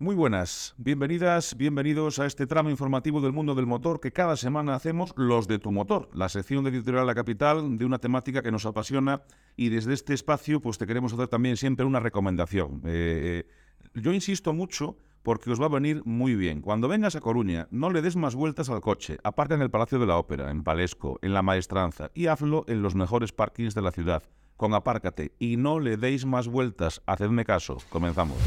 Muy 0.00 0.14
buenas, 0.14 0.76
bienvenidas, 0.78 1.56
bienvenidos 1.56 2.20
a 2.20 2.26
este 2.26 2.46
tramo 2.46 2.70
informativo 2.70 3.20
del 3.20 3.32
mundo 3.32 3.56
del 3.56 3.66
motor 3.66 3.98
que 3.98 4.12
cada 4.12 4.36
semana 4.36 4.76
hacemos 4.76 5.12
los 5.16 5.48
de 5.48 5.58
tu 5.58 5.72
motor, 5.72 6.08
la 6.14 6.28
sección 6.28 6.62
de 6.62 6.70
editorial 6.70 7.04
La 7.04 7.16
Capital 7.16 7.76
de 7.76 7.84
una 7.84 7.98
temática 7.98 8.40
que 8.40 8.52
nos 8.52 8.64
apasiona 8.64 9.22
y 9.56 9.70
desde 9.70 9.94
este 9.94 10.14
espacio 10.14 10.60
pues 10.60 10.78
te 10.78 10.86
queremos 10.86 11.12
hacer 11.12 11.26
también 11.26 11.56
siempre 11.56 11.84
una 11.84 11.98
recomendación. 11.98 12.80
Eh, 12.84 13.44
eh, 13.44 14.00
yo 14.00 14.12
insisto 14.12 14.52
mucho 14.52 14.98
porque 15.24 15.50
os 15.50 15.60
va 15.60 15.66
a 15.66 15.70
venir 15.70 16.00
muy 16.04 16.36
bien. 16.36 16.60
Cuando 16.60 16.86
vengas 16.86 17.16
a 17.16 17.20
Coruña, 17.20 17.66
no 17.72 17.90
le 17.90 18.00
des 18.00 18.14
más 18.14 18.36
vueltas 18.36 18.70
al 18.70 18.80
coche, 18.80 19.18
aparca 19.24 19.56
en 19.56 19.62
el 19.62 19.70
Palacio 19.70 19.98
de 19.98 20.06
la 20.06 20.16
Ópera, 20.16 20.52
en 20.52 20.62
Palesco, 20.62 21.18
en 21.22 21.34
La 21.34 21.42
Maestranza 21.42 22.12
y 22.14 22.26
hazlo 22.26 22.64
en 22.68 22.82
los 22.82 22.94
mejores 22.94 23.32
parkings 23.32 23.74
de 23.74 23.82
la 23.82 23.90
ciudad, 23.90 24.22
con 24.56 24.74
apárcate 24.74 25.32
y 25.40 25.56
no 25.56 25.80
le 25.80 25.96
deis 25.96 26.24
más 26.24 26.46
vueltas, 26.46 27.02
hacedme 27.04 27.44
caso, 27.44 27.78
comenzamos. 27.90 28.38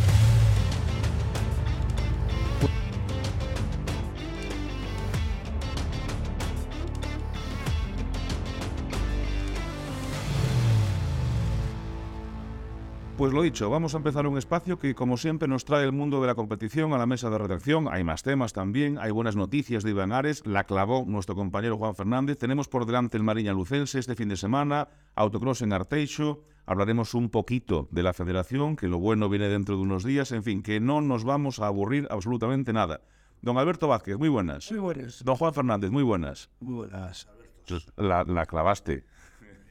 Pues 13.22 13.34
lo 13.34 13.44
dicho, 13.44 13.70
vamos 13.70 13.94
a 13.94 13.98
empezar 13.98 14.26
un 14.26 14.40
espacio 14.40 14.80
que, 14.80 14.96
como 14.96 15.16
siempre, 15.16 15.48
nos 15.48 15.64
trae 15.64 15.86
el 15.86 15.92
mundo 15.92 16.20
de 16.22 16.26
la 16.26 16.34
competición 16.34 16.92
a 16.92 16.98
la 16.98 17.06
mesa 17.06 17.30
de 17.30 17.38
redacción. 17.38 17.88
Hay 17.88 18.04
más 18.04 18.24
temas 18.24 18.52
también, 18.52 18.98
hay 18.98 19.12
buenas 19.12 19.36
noticias 19.36 19.84
de 19.84 19.92
Iván 19.92 20.12
Ares, 20.12 20.44
la 20.48 20.64
clavó 20.64 21.06
nuestro 21.06 21.36
compañero 21.36 21.78
Juan 21.78 21.94
Fernández. 21.94 22.40
Tenemos 22.40 22.68
por 22.68 22.88
delante 22.88 23.18
el 23.18 23.24
Mariña 23.24 23.54
Lucense 23.54 24.00
este 24.00 24.16
fin 24.16 24.28
de 24.28 24.38
semana, 24.38 24.88
autocross 25.14 25.62
en 25.62 25.72
Arteixo. 25.72 26.42
Hablaremos 26.66 27.14
un 27.14 27.30
poquito 27.30 27.88
de 27.92 28.02
la 28.02 28.14
federación, 28.14 28.76
que 28.76 28.88
lo 28.88 28.98
bueno 28.98 29.30
viene 29.30 29.50
dentro 29.50 29.76
de 29.76 29.84
unos 29.84 30.04
días. 30.04 30.32
En 30.32 30.42
fin, 30.42 30.64
que 30.64 30.80
no 30.80 31.00
nos 31.02 31.24
vamos 31.24 31.60
a 31.60 31.68
aburrir 31.68 32.08
absolutamente 32.10 32.74
nada. 32.74 33.02
Don 33.44 33.60
Alberto 33.60 33.88
Vázquez, 33.88 34.18
muy 34.18 34.30
buenas. 34.30 34.72
Muy 34.72 34.80
buenas. 34.80 35.24
Don 35.24 35.36
Juan 35.36 35.54
Fernández, 35.54 35.92
muy 35.92 36.02
buenas. 36.02 36.50
Muy 36.60 36.74
buenas, 36.74 37.28
Alberto. 37.28 37.92
La, 37.98 38.24
la 38.24 38.48
clavaste. 38.48 39.06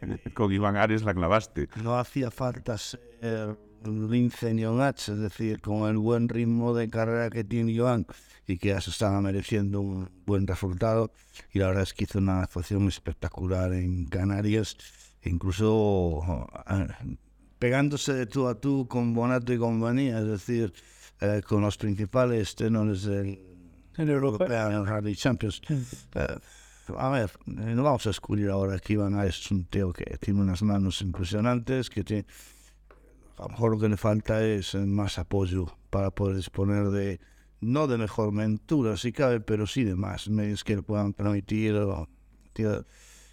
Con 0.34 0.52
Iván 0.52 0.76
Ares 0.76 1.02
la 1.02 1.14
clavaste. 1.14 1.68
No 1.82 1.98
hacía 1.98 2.30
falta 2.30 2.78
ser 2.78 3.00
lince 3.84 4.52
ni 4.54 4.64
un 4.64 4.80
H, 4.80 5.12
es 5.12 5.18
decir, 5.18 5.60
con 5.60 5.88
el 5.88 5.96
buen 5.96 6.28
ritmo 6.28 6.74
de 6.74 6.88
carrera 6.90 7.30
que 7.30 7.44
tiene 7.44 7.72
Iván 7.72 8.06
y 8.46 8.58
que 8.58 8.68
ya 8.68 8.80
se 8.80 8.90
estaba 8.90 9.20
mereciendo 9.20 9.80
un 9.80 10.10
buen 10.26 10.46
resultado. 10.46 11.12
Y 11.52 11.60
la 11.60 11.68
verdad 11.68 11.84
es 11.84 11.94
que 11.94 12.04
hizo 12.04 12.18
una 12.18 12.42
actuación 12.42 12.88
espectacular 12.88 13.72
en 13.72 14.06
Canarias, 14.06 14.76
incluso 15.22 16.22
ah, 16.24 16.86
pegándose 17.58 18.12
de 18.12 18.26
tú 18.26 18.48
a 18.48 18.54
tú 18.54 18.86
con 18.88 19.14
Bonato 19.14 19.52
y 19.52 19.58
compañía, 19.58 20.18
es 20.18 20.26
decir, 20.26 20.72
eh, 21.20 21.42
con 21.46 21.62
los 21.62 21.76
principales 21.76 22.54
tenores 22.54 23.04
del 23.04 23.38
European 23.96 24.86
Rally 24.86 25.14
Champions. 25.14 25.60
Eh, 26.14 26.36
a 26.98 27.08
ver, 27.10 27.30
eh, 27.46 27.74
no 27.74 27.82
vamos 27.82 28.06
a 28.06 28.10
descubrir 28.10 28.50
ahora 28.50 28.78
que 28.78 28.94
Iván 28.94 29.18
es 29.20 29.50
un 29.50 29.64
tío 29.64 29.92
que 29.92 30.04
tiene 30.18 30.40
unas 30.40 30.62
manos 30.62 31.02
impresionantes, 31.02 31.90
que 31.90 32.04
tiene, 32.04 32.26
a 33.38 33.42
lo 33.42 33.48
mejor 33.50 33.72
lo 33.72 33.78
que 33.78 33.88
le 33.88 33.96
falta 33.96 34.44
es 34.44 34.74
más 34.74 35.18
apoyo 35.18 35.66
para 35.90 36.10
poder 36.10 36.36
disponer 36.36 36.88
de, 36.90 37.20
no 37.60 37.86
de 37.86 37.98
mejor 37.98 38.32
mentura 38.32 38.96
si 38.96 39.12
cabe, 39.12 39.40
pero 39.40 39.66
sí 39.66 39.84
de 39.84 39.94
más 39.94 40.28
medios 40.28 40.64
que 40.64 40.76
le 40.76 40.82
puedan 40.82 41.12
permitir 41.12 41.76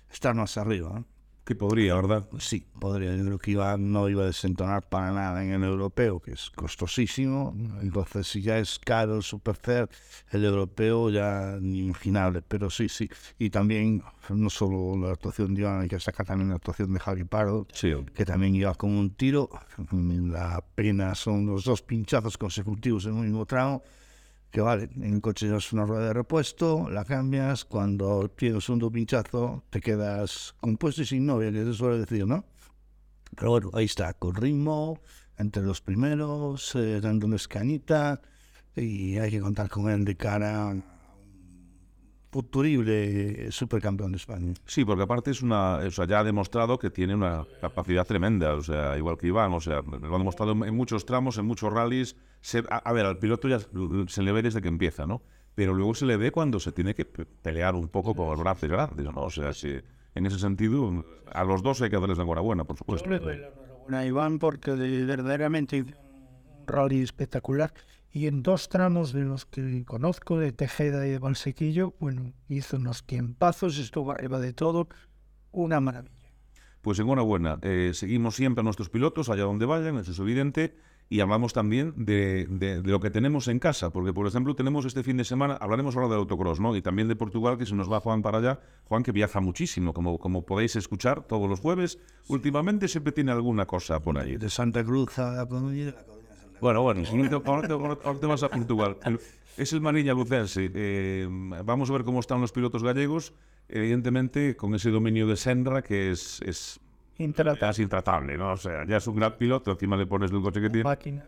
estar 0.09 0.35
más 0.35 0.57
arriba. 0.57 1.03
Que 1.47 1.55
podría, 1.55 1.95
¿verdad? 1.95 2.27
Sí, 2.39 2.65
podría. 2.77 3.15
Yo 3.15 3.23
creo 3.23 3.39
que 3.39 3.51
Iván 3.51 3.89
no 3.93 4.09
iba 4.09 4.23
a 4.23 4.25
desentonar 4.25 4.83
para 4.89 5.13
nada 5.13 5.41
en 5.45 5.53
el 5.53 5.63
europeo, 5.63 6.19
que 6.19 6.31
es 6.33 6.49
costosísimo. 6.49 7.55
Entonces, 7.81 8.27
si 8.27 8.41
ya 8.41 8.59
es 8.59 8.77
caro 8.79 9.15
el 9.15 9.23
Supercer, 9.23 9.87
el 10.31 10.43
europeo 10.43 11.09
ya 11.09 11.57
ni 11.61 11.85
imaginable. 11.85 12.41
Pero 12.45 12.69
sí, 12.69 12.89
sí. 12.89 13.09
Y 13.39 13.49
también, 13.49 14.03
no 14.27 14.49
solo 14.49 14.97
la 14.97 15.13
actuación 15.13 15.55
de 15.55 15.61
Iván, 15.61 15.79
hay 15.79 15.87
que 15.87 15.95
destacar 15.95 16.25
también 16.25 16.49
la 16.49 16.57
actuación 16.57 16.91
de 16.91 16.99
Javi 16.99 17.23
Pardo, 17.23 17.65
Sí. 17.71 17.93
que 18.13 18.25
también 18.25 18.53
iba 18.53 18.75
como 18.75 18.99
un 18.99 19.11
tiro. 19.11 19.49
La 19.93 20.61
pena 20.75 21.15
son 21.15 21.45
los 21.45 21.63
dos 21.63 21.81
pinchazos 21.81 22.37
consecutivos 22.37 23.05
en 23.05 23.13
un 23.13 23.21
mismo 23.21 23.45
tramo. 23.45 23.83
Que 24.57 24.61
vale, 24.61 24.89
en 24.95 25.13
el 25.13 25.21
coche 25.21 25.55
es 25.55 25.71
una 25.71 25.85
rueda 25.85 26.07
de 26.07 26.13
repuesto, 26.13 26.89
la 26.89 27.05
cambias, 27.05 27.63
cuando 27.63 28.27
tienes 28.27 28.67
un 28.69 28.79
pinchazo 28.91 29.63
te 29.69 29.79
quedas 29.79 30.55
compuesto 30.59 31.03
y 31.03 31.05
sin 31.05 31.27
novia, 31.27 31.51
que 31.51 31.63
se 31.63 31.75
suele 31.75 31.99
decir, 31.99 32.25
¿no? 32.25 32.43
Pero 33.35 33.51
bueno, 33.51 33.69
ahí 33.75 33.85
está, 33.85 34.15
con 34.15 34.33
ritmo, 34.33 34.99
entre 35.37 35.61
los 35.61 35.79
primeros, 35.79 36.73
eh, 36.73 36.99
dando 36.99 37.27
una 37.27 37.35
escañita, 37.35 38.19
y 38.75 39.19
hay 39.19 39.29
que 39.29 39.41
contar 39.41 39.69
con 39.69 39.91
él 39.91 40.03
de 40.03 40.17
cara 40.17 40.65
un 40.65 40.83
futurible 42.31 43.51
supercampeón 43.51 44.11
de 44.11 44.17
España. 44.17 44.53
Sí, 44.65 44.85
porque 44.85 45.03
aparte 45.03 45.31
es 45.31 45.41
una, 45.41 45.75
o 45.77 45.91
sea, 45.91 46.05
ya 46.05 46.19
ha 46.19 46.23
demostrado 46.23 46.77
que 46.79 46.89
tiene 46.89 47.15
una 47.15 47.45
capacidad 47.61 48.05
tremenda, 48.05 48.53
o 48.53 48.61
sea, 48.61 48.97
igual 48.97 49.17
que 49.17 49.27
Iván, 49.27 49.53
o 49.53 49.59
sea, 49.61 49.81
lo 49.81 50.15
ha 50.15 50.17
demostrado 50.17 50.51
en 50.51 50.75
muchos 50.75 51.05
tramos, 51.05 51.37
en 51.37 51.45
muchos 51.45 51.71
rallies. 51.71 52.15
Se- 52.41 52.63
a, 52.69 52.77
a 52.77 52.93
ver, 52.93 53.05
al 53.05 53.17
piloto 53.19 53.47
ya 53.47 53.59
se 54.07 54.21
le 54.23 54.31
ve 54.31 54.41
desde 54.41 54.61
que 54.61 54.67
empieza, 54.67 55.05
¿no? 55.05 55.21
Pero 55.55 55.73
luego 55.73 55.95
se 55.95 56.05
le 56.05 56.17
ve 56.17 56.31
cuando 56.31 56.59
se 56.59 56.71
tiene 56.71 56.93
que 56.93 57.05
pe- 57.05 57.25
pelear 57.25 57.75
un 57.75 57.87
poco 57.87 58.13
con 58.15 58.29
los 58.29 58.39
brazos 58.39 58.69
grandes, 58.69 59.05
¿no? 59.05 59.21
O 59.23 59.29
sea, 59.29 59.53
si, 59.53 59.75
en 60.15 60.25
ese 60.25 60.37
sentido, 60.39 61.03
a 61.31 61.43
los 61.43 61.63
dos 61.63 61.81
hay 61.81 61.89
que 61.89 61.99
darles 61.99 62.17
la 62.17 62.23
enhorabuena, 62.25 62.63
por 62.63 62.77
supuesto. 62.77 63.05
Yo 63.09 63.11
le 63.11 63.19
doy 63.19 63.37
la 63.37 63.47
enhorabuena 63.47 63.99
a 63.99 64.05
Iván 64.05 64.39
porque 64.39 64.71
de- 64.71 65.05
verdaderamente 65.05 65.77
hizo 65.77 65.87
un 65.99 66.67
rally 66.67 67.01
espectacular 67.01 67.73
y 68.11 68.27
en 68.27 68.43
dos 68.43 68.69
tramos 68.69 69.13
de 69.13 69.23
los 69.23 69.45
que 69.45 69.83
conozco, 69.85 70.37
de 70.39 70.51
Tejeda 70.51 71.05
y 71.05 71.11
de 71.11 71.19
Valsequillo, 71.19 71.93
bueno, 71.99 72.33
hizo 72.49 72.77
unos 72.77 73.03
tiempazos, 73.05 73.77
estuvo 73.77 74.11
arriba 74.11 74.39
de 74.39 74.53
todo, 74.53 74.87
una 75.51 75.79
maravilla. 75.79 76.13
Pues 76.81 76.99
enhorabuena. 76.99 77.59
Eh, 77.63 77.91
seguimos 77.93 78.35
siempre 78.35 78.61
a 78.61 78.63
nuestros 78.63 78.89
pilotos, 78.89 79.29
allá 79.29 79.43
donde 79.43 79.65
vayan, 79.65 79.97
eso 79.97 80.11
es 80.11 80.19
evidente. 80.19 80.75
Y 81.09 81.21
hablamos 81.21 81.53
también 81.53 81.93
de, 81.95 82.47
de- 82.49 82.81
de 82.81 82.91
lo 82.91 82.99
que 82.99 83.09
tenemos 83.09 83.47
en 83.47 83.59
casa, 83.59 83.91
porque 83.91 84.11
por 84.11 84.27
ejemplo 84.27 84.55
tenemos 84.55 84.83
este 84.85 85.03
fin 85.03 85.15
de 85.15 85.23
semana, 85.23 85.53
hablaremos 85.55 85.95
ahora 85.95 86.09
del 86.09 86.17
autocross, 86.17 86.59
¿no? 86.59 86.75
Y 86.75 86.81
también 86.81 87.07
de 87.07 87.15
Portugal, 87.15 87.57
que 87.57 87.65
se 87.65 87.75
nos 87.75 87.89
va 87.89 88.01
Juan 88.01 88.21
para 88.21 88.39
allá. 88.39 88.59
Juan 88.83 89.03
que 89.03 89.13
viaja 89.13 89.39
muchísimo, 89.39 89.93
como, 89.93 90.19
como 90.19 90.45
podéis 90.45 90.75
escuchar 90.75 91.23
todos 91.25 91.49
los 91.49 91.61
jueves. 91.61 91.97
Últimamente 92.27 92.89
siempre 92.89 93.13
tiene 93.13 93.31
alguna 93.31 93.65
cosa 93.65 94.01
por 94.01 94.17
ahí. 94.17 94.35
De 94.35 94.49
Santa 94.49 94.83
Cruz 94.83 95.17
a 95.17 95.41
a. 95.41 96.16
Bueno, 96.61 96.81
bueno, 96.81 97.03
ahora 97.07 97.29
te, 97.29 97.35
ahora 97.49 97.67
te- 97.67 97.73
ahora 98.07 98.19
te 98.19 98.25
vas 98.25 98.43
a 98.43 98.49
Portugal. 98.49 98.97
Es 99.57 99.73
el 99.73 99.81
Mariña 99.81 100.13
Lucense. 100.13 100.69
Eh, 100.73 101.27
vamos 101.65 101.89
a 101.89 101.93
ver 101.93 102.03
cómo 102.03 102.19
están 102.19 102.41
los 102.41 102.51
pilotos 102.51 102.83
gallegos. 102.83 103.33
Evidentemente, 103.69 104.55
con 104.55 104.73
ese 104.75 104.89
dominio 104.91 105.27
de 105.27 105.35
Senra, 105.35 105.81
que 105.81 106.11
es, 106.11 106.41
es 106.41 106.79
Intratable. 107.17 107.69
es 107.71 107.79
intratable, 107.79 108.37
¿no? 108.37 108.51
O 108.53 108.57
sea, 108.57 108.85
ya 108.87 108.97
es 108.97 109.07
un 109.07 109.15
gran 109.15 109.37
piloto, 109.37 109.71
encima 109.71 109.97
le 109.97 110.05
pones 110.05 110.31
el 110.31 110.41
coche 110.41 110.61
que 110.61 110.69
tiene. 110.69 110.83
Máquina. 110.83 111.25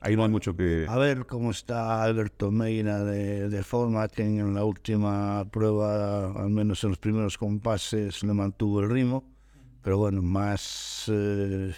Ahí 0.00 0.14
no 0.14 0.22
hay 0.24 0.28
mucho 0.28 0.54
que... 0.54 0.84
A 0.88 0.96
ver 0.98 1.24
cómo 1.26 1.50
está 1.50 2.02
Alberto 2.04 2.50
Meira 2.52 3.02
de, 3.02 3.48
de 3.48 3.62
forma, 3.64 4.06
que 4.08 4.22
en 4.22 4.54
la 4.54 4.62
última 4.64 5.44
prueba, 5.50 6.30
al 6.32 6.50
menos 6.50 6.84
en 6.84 6.90
los 6.90 6.98
primeros 6.98 7.38
compases, 7.38 8.22
le 8.22 8.32
mantuvo 8.34 8.80
el 8.80 8.90
ritmo. 8.90 9.24
Pero 9.82 9.98
bueno, 9.98 10.20
más 10.20 11.06
eh, 11.12 11.72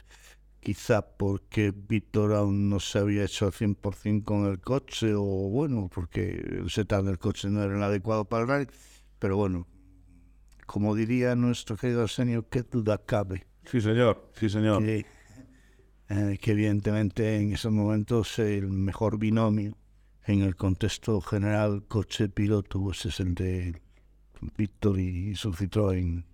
quizá 0.69 1.01
porque 1.01 1.73
Víctor 1.75 2.34
aún 2.34 2.69
no 2.69 2.79
se 2.79 2.99
había 2.99 3.25
hecho 3.25 3.47
al 3.47 3.53
100% 3.53 4.23
con 4.23 4.45
el 4.45 4.61
coche, 4.61 5.15
o 5.15 5.23
bueno, 5.23 5.89
porque 5.91 6.29
el 6.61 6.69
setup 6.69 7.06
del 7.06 7.19
coche 7.19 7.49
no 7.49 7.62
era 7.62 7.75
el 7.75 7.83
adecuado 7.83 8.27
para 8.27 8.43
el 8.43 8.49
rally. 8.49 8.67
Pero 9.19 9.39
bueno, 9.39 9.67
como 10.67 10.95
diría 10.95 11.34
nuestro 11.37 11.79
querido 11.79 12.03
Arsenio, 12.03 12.51
qué 12.51 12.65
duda 12.65 12.99
cabe 12.99 13.47
Sí, 13.65 13.81
señor, 13.81 14.31
sí, 14.34 14.51
señor. 14.51 14.84
que, 14.84 15.06
eh, 16.11 16.39
que 16.39 16.51
evidentemente 16.51 17.41
en 17.41 17.55
esos 17.55 17.73
momentos 17.73 18.39
el 18.39 18.69
mejor 18.69 19.19
binomio 19.19 19.75
en 20.27 20.43
el 20.43 20.55
contexto 20.55 21.23
general 21.23 21.87
coche-piloto 21.88 22.79
pues 22.82 23.06
es 23.06 23.21
el 23.21 23.35
de 23.35 23.81
Víctor 24.56 24.99
y 24.99 25.35
su 25.35 25.52
Citroën. 25.52 26.25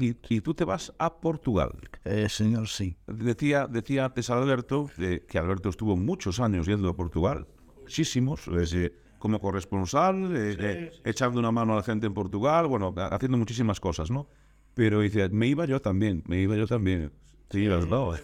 Y, 0.00 0.16
y 0.34 0.40
tú 0.40 0.54
te 0.54 0.64
vas 0.64 0.92
a 0.98 1.14
Portugal. 1.20 1.72
Eh, 2.04 2.28
señor, 2.28 2.68
sí. 2.68 2.96
Decía, 3.06 3.66
decía 3.66 4.04
antes 4.06 4.30
Alberto 4.30 4.88
de 4.96 5.24
que 5.26 5.38
Alberto 5.38 5.68
estuvo 5.68 5.96
muchos 5.96 6.40
años 6.40 6.66
yendo 6.66 6.88
a 6.88 6.96
Portugal, 6.96 7.46
muchísimos, 7.80 8.42
desde 8.50 8.94
como 9.18 9.40
corresponsal, 9.40 10.36
eh, 10.36 10.56
eh, 10.58 10.92
echando 11.04 11.38
una 11.40 11.50
mano 11.50 11.72
a 11.72 11.76
la 11.76 11.82
gente 11.82 12.06
en 12.06 12.14
Portugal, 12.14 12.66
bueno, 12.66 12.92
ha- 12.96 13.06
haciendo 13.08 13.38
muchísimas 13.38 13.80
cosas, 13.80 14.10
¿no? 14.10 14.28
Pero 14.74 15.00
dice, 15.00 15.28
me 15.30 15.46
iba 15.46 15.64
yo 15.66 15.80
también, 15.80 16.22
me 16.26 16.40
iba 16.40 16.56
yo 16.56 16.66
también. 16.66 17.10
Sí, 17.50 17.64
las 17.66 17.88
dos. 17.88 18.20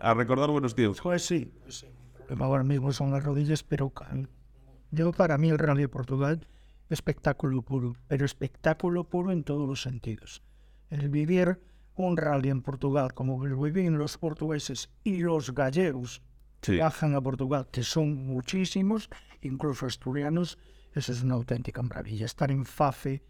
a 0.00 0.14
recordar 0.14 0.50
buenos 0.50 0.74
tiempos. 0.74 1.00
Pues 1.02 1.22
sí, 1.24 1.52
pues 1.62 1.78
sí. 1.80 1.86
Ahora 2.38 2.64
mismo 2.64 2.92
son 2.92 3.10
las 3.10 3.22
rodillas, 3.24 3.62
pero 3.62 3.92
yo 4.92 5.12
para 5.12 5.36
mí 5.38 5.48
el 5.50 5.58
Rally 5.58 5.82
de 5.82 5.88
Portugal, 5.88 6.46
espectáculo 6.90 7.62
puro, 7.62 7.94
pero 8.08 8.24
espectáculo 8.24 9.04
puro 9.04 9.30
en 9.32 9.44
todos 9.44 9.68
los 9.68 9.82
sentidos. 9.82 10.42
El 10.90 11.08
vivir 11.08 11.60
un 11.94 12.16
rally 12.16 12.50
en 12.50 12.62
Portugal 12.62 13.14
como 13.14 13.46
lo 13.46 13.60
viven 13.60 13.98
los 13.98 14.18
portugueses 14.18 14.90
y 15.04 15.18
los 15.18 15.54
gallegos 15.54 16.22
Sí. 16.62 16.72
viajan 16.72 17.14
a 17.14 17.20
Portugal, 17.22 17.68
que 17.72 17.82
son 17.82 18.14
muchísimos, 18.26 19.08
incluso 19.40 19.86
asturianos, 19.86 20.58
eso 20.94 21.12
es 21.12 21.22
una 21.22 21.34
auténtica 21.34 21.80
maravilla. 21.82 22.26
Estar 22.26 22.50
en 22.50 22.64
Fafe, 22.66 23.22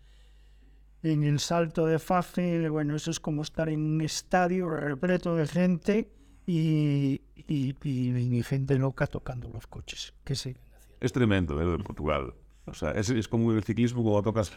en 1.02 1.22
el 1.22 1.38
salto 1.38 1.86
de 1.86 1.98
Fafe, 1.98 2.68
bueno, 2.68 2.96
eso 2.96 3.10
es 3.10 3.20
como 3.20 3.42
estar 3.42 3.68
en 3.68 3.80
un 3.82 4.00
estadio 4.00 4.68
repleto 4.68 5.34
de 5.36 5.46
gente 5.46 6.10
y, 6.46 7.20
y, 7.46 7.74
y- 7.82 8.36
y 8.38 8.42
gente 8.42 8.76
loca 8.78 9.06
tocando 9.06 9.48
los 9.48 9.66
coches. 9.66 10.12
Que 10.24 10.34
sí. 10.34 10.56
Es 11.00 11.12
tremendo 11.12 11.54
ver 11.56 11.68
en 11.68 11.82
Portugal. 11.84 12.34
O 12.66 12.74
sea, 12.74 12.92
es, 12.92 13.10
es 13.10 13.28
como 13.28 13.52
el 13.52 13.64
ciclismo 13.64 14.02
cuando 14.02 14.22
tocas 14.22 14.52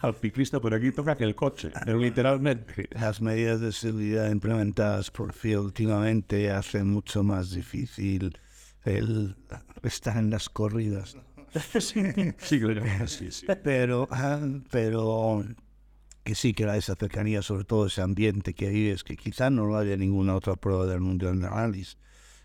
al 0.00 0.14
ciclista, 0.14 0.60
pero 0.60 0.76
aquí 0.76 0.92
toca 0.92 1.16
que 1.16 1.24
el 1.24 1.34
coche, 1.34 1.70
pero 1.84 1.98
literalmente. 1.98 2.88
Las 2.92 3.20
medidas 3.20 3.60
de 3.60 3.72
seguridad 3.72 4.30
implementadas 4.30 5.10
por 5.10 5.32
FIA 5.32 5.60
últimamente 5.60 6.50
hacen 6.50 6.88
mucho 6.88 7.22
más 7.22 7.50
difícil 7.50 8.38
el 8.84 9.36
estar 9.82 10.16
en 10.16 10.30
las 10.30 10.48
corridas. 10.48 11.16
Sí, 11.78 12.60
creo 12.60 12.82
que 12.82 13.08
sí, 13.08 13.30
sí. 13.30 13.46
Pero, 13.64 14.06
ah, 14.10 14.38
pero 14.70 15.44
que 16.22 16.34
sí 16.34 16.52
que 16.52 16.64
era 16.64 16.76
esa 16.76 16.94
cercanía, 16.94 17.40
sobre 17.40 17.64
todo 17.64 17.86
ese 17.86 18.02
ambiente 18.02 18.52
que 18.52 18.68
vives, 18.68 19.02
que 19.02 19.16
quizá 19.16 19.48
no 19.48 19.64
lo 19.64 19.78
haya 19.78 19.94
en 19.94 20.00
ninguna 20.00 20.34
otra 20.34 20.56
prueba 20.56 20.84
del 20.84 21.00
Mundial 21.00 21.40
de 21.40 21.48
Rallys. 21.48 21.96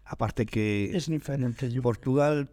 Aparte 0.05 0.45
que 0.45 0.95
Es 0.95 1.07
diferente. 1.07 1.69
Yo, 1.69 1.81
Portugal, 1.81 2.49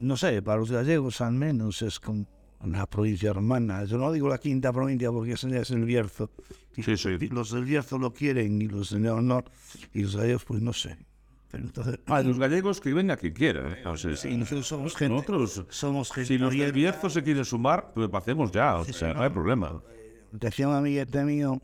no 0.00 0.16
sé, 0.16 0.42
para 0.42 0.58
los 0.58 0.70
gallegos 0.70 1.20
al 1.20 1.34
menos 1.34 1.82
es 1.82 2.00
como 2.00 2.26
una 2.60 2.86
provincia 2.86 3.30
hermana. 3.30 3.84
Yo 3.84 3.98
no 3.98 4.12
digo 4.12 4.28
la 4.28 4.38
quinta 4.38 4.72
provincia 4.72 5.10
porque 5.10 5.32
ese 5.32 5.56
es 5.58 5.70
el 5.70 5.84
Bierzo. 5.84 6.30
Sí, 6.74 6.96
sí. 6.96 7.28
Los 7.28 7.52
del 7.52 7.64
Bierzo 7.64 7.98
lo 7.98 8.12
quieren 8.12 8.60
y 8.60 8.68
los 8.68 8.90
del 8.90 9.02
Leonor 9.02 9.44
y 9.92 10.02
los 10.02 10.16
gallegos 10.16 10.44
pues 10.44 10.62
no 10.62 10.72
sé. 10.72 10.96
Pero 11.50 11.64
entonces, 11.64 11.98
Ah, 12.06 12.22
los 12.22 12.38
gallegos 12.38 12.80
que 12.80 12.94
venga 12.94 13.16
quien 13.16 13.32
quiera. 13.32 13.72
¿eh? 13.72 13.86
O 13.86 13.96
sea, 13.96 14.16
sí, 14.16 14.36
nosotros 14.36 14.68
somos 14.68 14.96
gente, 14.96 15.14
Nosotros, 15.14 15.66
somos 15.68 16.12
gente 16.12 16.28
si 16.28 16.38
los 16.38 16.56
del. 16.56 16.72
Bierzo 16.72 17.10
se 17.10 17.22
quieren 17.22 17.44
sumar, 17.44 17.92
pues 17.92 18.08
hacemos 18.12 18.52
ya. 18.52 18.76
O 18.76 18.84
sea, 18.84 19.14
no 19.14 19.22
hay 19.22 19.30
problema. 19.30 19.82
Decía 20.32 20.68
un 20.68 20.74
amiguete 20.74 21.24
mío 21.24 21.60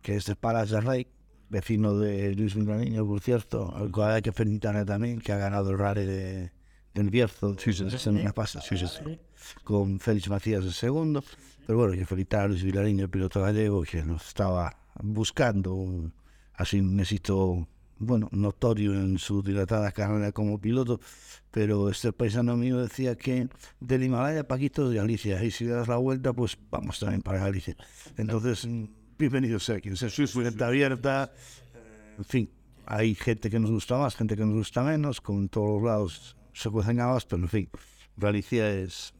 que 0.00 0.16
es 0.16 0.24
de 0.24 0.36
Palas 0.36 0.70
de 0.70 0.80
Rey, 0.80 1.06
vecino 1.50 1.98
de 1.98 2.34
Luis 2.34 2.54
Vilariño, 2.54 3.04
por 3.06 3.20
cierto, 3.20 3.74
al 3.76 3.90
cual 3.90 4.12
hay 4.12 4.22
que 4.22 4.32
felicitarle 4.32 4.84
también, 4.84 5.20
que 5.20 5.32
ha 5.32 5.36
ganado 5.36 5.70
el 5.70 5.78
rally 5.78 6.06
de, 6.06 6.52
del 6.96 7.10
Bierzo 7.10 7.56
sí, 7.58 7.72
sí, 7.72 7.84
sí, 7.90 9.18
con 9.62 10.00
Félix 10.00 10.28
Macías 10.28 10.64
segundo. 10.74 11.22
Pero 11.66 11.78
bueno, 11.78 11.92
que 11.92 12.36
a 12.36 12.46
Luis 12.46 12.62
Vilariño, 12.62 13.04
el 13.04 13.10
piloto 13.10 13.42
gallego, 13.42 13.82
que 13.82 14.02
nos 14.02 14.26
estaba 14.28 14.76
buscando 15.02 16.10
así 16.54 16.80
un 16.80 16.98
éxito 17.00 17.68
bueno, 17.98 18.28
notorio 18.32 18.94
en 18.94 19.18
su 19.18 19.42
dilatada 19.42 19.90
carrera 19.90 20.30
como 20.32 20.60
piloto, 20.60 21.00
pero 21.50 21.88
este 21.88 22.12
paisano 22.12 22.56
mío 22.56 22.78
decía 22.78 23.16
que 23.16 23.48
del 23.80 24.04
Himalaya 24.04 24.46
Paquito 24.46 24.88
de 24.88 24.96
Galicia, 24.96 25.42
y 25.42 25.50
si 25.50 25.64
das 25.66 25.88
la 25.88 25.96
vuelta, 25.96 26.32
pues 26.32 26.58
vamos 26.70 27.00
también 27.00 27.22
para 27.22 27.40
Galicia. 27.40 27.76
Entonces, 28.16 28.68
bienvenido 29.18 29.58
sea 29.58 29.80
quien 29.80 29.96
sea, 29.96 30.10
su 30.10 30.40
abierta, 30.60 31.32
en 32.18 32.24
fin, 32.24 32.50
hay 32.84 33.14
gente 33.14 33.50
que 33.50 33.58
nos 33.58 33.70
gusta 33.70 33.98
más, 33.98 34.14
gente 34.14 34.36
que 34.36 34.44
nos 34.44 34.54
gusta 34.54 34.82
menos, 34.82 35.20
con 35.20 35.48
todos 35.48 35.82
los 35.82 35.82
lados 35.82 36.36
se 36.56 36.70
cuecen 36.70 37.00
habas, 37.00 37.26
pero 37.26 37.42
en 37.42 37.48
fin, 37.48 37.70
Galicia 38.16 38.70
es 38.70 39.14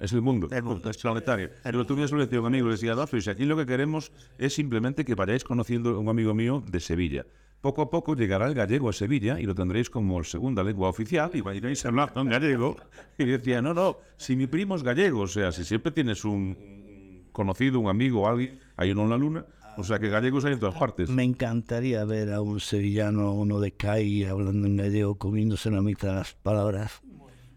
Es 0.00 0.12
el 0.12 0.20
mundo, 0.20 0.48
El 0.50 0.64
mundo. 0.64 0.90
es 0.90 0.98
planetario. 0.98 1.50
Pero 1.62 1.86
tú 1.86 1.96
me 1.96 2.02
has 2.02 2.10
decía 2.10 2.40
un 2.40 2.46
amigo, 2.46 2.66
le 2.66 2.72
decía, 2.72 2.94
y 3.12 3.20
si 3.20 3.30
aquí 3.30 3.44
lo 3.44 3.56
que 3.56 3.66
queremos 3.66 4.10
es 4.36 4.54
simplemente 4.54 5.04
que 5.04 5.14
vayáis 5.14 5.44
conociendo 5.44 5.90
a 5.90 5.98
un 5.98 6.08
amigo 6.08 6.34
mío 6.34 6.62
de 6.66 6.80
Sevilla. 6.80 7.24
Poco 7.60 7.82
a 7.82 7.90
poco 7.90 8.16
llegará 8.16 8.48
el 8.48 8.54
gallego 8.54 8.88
a 8.88 8.92
Sevilla 8.92 9.38
y 9.38 9.44
lo 9.44 9.54
tendréis 9.54 9.88
como 9.88 10.24
segunda 10.24 10.64
lengua 10.64 10.88
oficial 10.88 11.30
y 11.32 11.56
iréis 11.56 11.86
hablando 11.86 12.20
en 12.20 12.28
gallego. 12.28 12.76
Y 13.16 13.24
decía, 13.26 13.62
no, 13.62 13.72
no, 13.72 13.98
si 14.16 14.34
mi 14.34 14.48
primo 14.48 14.74
es 14.74 14.82
gallego, 14.82 15.20
o 15.20 15.26
sea, 15.28 15.52
si 15.52 15.64
siempre 15.64 15.92
tienes 15.92 16.24
un 16.24 16.32
un 16.32 17.28
conocido, 17.32 17.80
un 17.80 17.88
amigo, 17.88 18.28
alguien, 18.28 18.58
hay 18.76 18.90
uno 18.90 19.04
en 19.04 19.10
la 19.10 19.16
luna, 19.16 19.46
o 19.76 19.84
sea, 19.84 19.98
que 19.98 20.08
gallegos 20.08 20.44
hay 20.44 20.54
en 20.54 20.60
todas 20.60 20.74
partes. 20.74 21.08
Me 21.08 21.24
encantaría 21.24 22.04
ver 22.04 22.32
a 22.32 22.40
un 22.40 22.60
sevillano, 22.60 23.32
uno 23.32 23.60
de 23.60 23.72
CAI, 23.72 24.24
hablando 24.24 24.66
en 24.66 24.76
gallego, 24.76 25.16
comiéndose 25.16 25.70
la 25.70 25.82
mitad 25.82 26.08
de 26.08 26.14
las 26.14 26.34
palabras. 26.34 27.02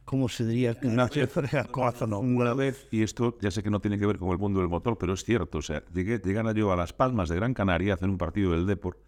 ¿Cómo 0.06 0.30
se 0.30 0.46
diría? 0.46 0.78
Una 2.20 2.54
vez, 2.54 2.88
y 2.92 3.02
esto 3.02 3.38
ya 3.42 3.50
sé 3.50 3.64
que 3.64 3.72
no 3.72 3.80
tiene 3.80 3.98
que 3.98 4.06
ver 4.06 4.18
con 4.18 4.30
el 4.30 4.38
mundo 4.38 4.60
del 4.60 4.70
motor, 4.70 4.98
pero 4.98 5.14
es 5.14 5.24
cierto, 5.24 5.58
o 5.58 5.62
sea, 5.62 5.84
llegué, 5.94 6.20
llegan 6.20 6.54
yo 6.54 6.72
a 6.72 6.76
Las 6.76 6.94
Palmas 6.94 7.28
de 7.28 7.36
Gran 7.36 7.54
Canaria 7.54 7.94
a 7.94 7.96
hacer 7.96 8.10
un 8.10 8.18
partido 8.18 8.52
del 8.52 8.68
Deport 8.68 9.00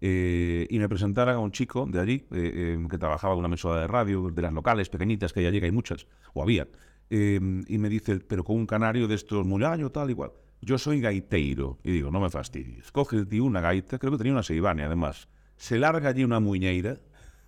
eh, 0.00 0.66
y 0.68 0.78
me 0.78 0.88
presentaran 0.88 1.36
a 1.36 1.38
un 1.38 1.50
chico 1.50 1.86
de 1.86 1.98
allí 1.98 2.26
eh, 2.30 2.76
eh, 2.76 2.86
que 2.90 2.98
trabajaba 2.98 3.32
en 3.32 3.38
una 3.38 3.48
emisora 3.48 3.80
de 3.80 3.86
radio, 3.86 4.30
de 4.30 4.42
las 4.42 4.52
locales 4.52 4.88
pequeñitas, 4.88 5.32
que 5.32 5.42
ya 5.42 5.50
llega 5.50 5.64
hay 5.66 5.72
muchas, 5.72 6.06
o 6.34 6.42
había, 6.42 6.68
y 7.10 7.78
me 7.78 7.88
dice, 7.88 8.18
pero 8.20 8.44
con 8.44 8.56
un 8.56 8.66
canario 8.66 9.06
de 9.08 9.14
estos 9.14 9.46
mulaño, 9.46 9.90
tal, 9.90 10.10
igual. 10.10 10.32
Yo 10.60 10.78
soy 10.78 11.00
gaiteiro. 11.00 11.78
Y 11.82 11.92
digo, 11.92 12.10
no 12.10 12.20
me 12.20 12.30
fastidies. 12.30 12.90
Coge 12.92 13.24
tío 13.26 13.44
una 13.44 13.60
gaita, 13.60 13.98
creo 13.98 14.12
que 14.12 14.18
tenía 14.18 14.32
una 14.32 14.42
Seibane 14.42 14.82
además. 14.84 15.28
Se 15.56 15.78
larga 15.78 16.08
allí 16.10 16.24
una 16.24 16.40
muñeira, 16.40 16.98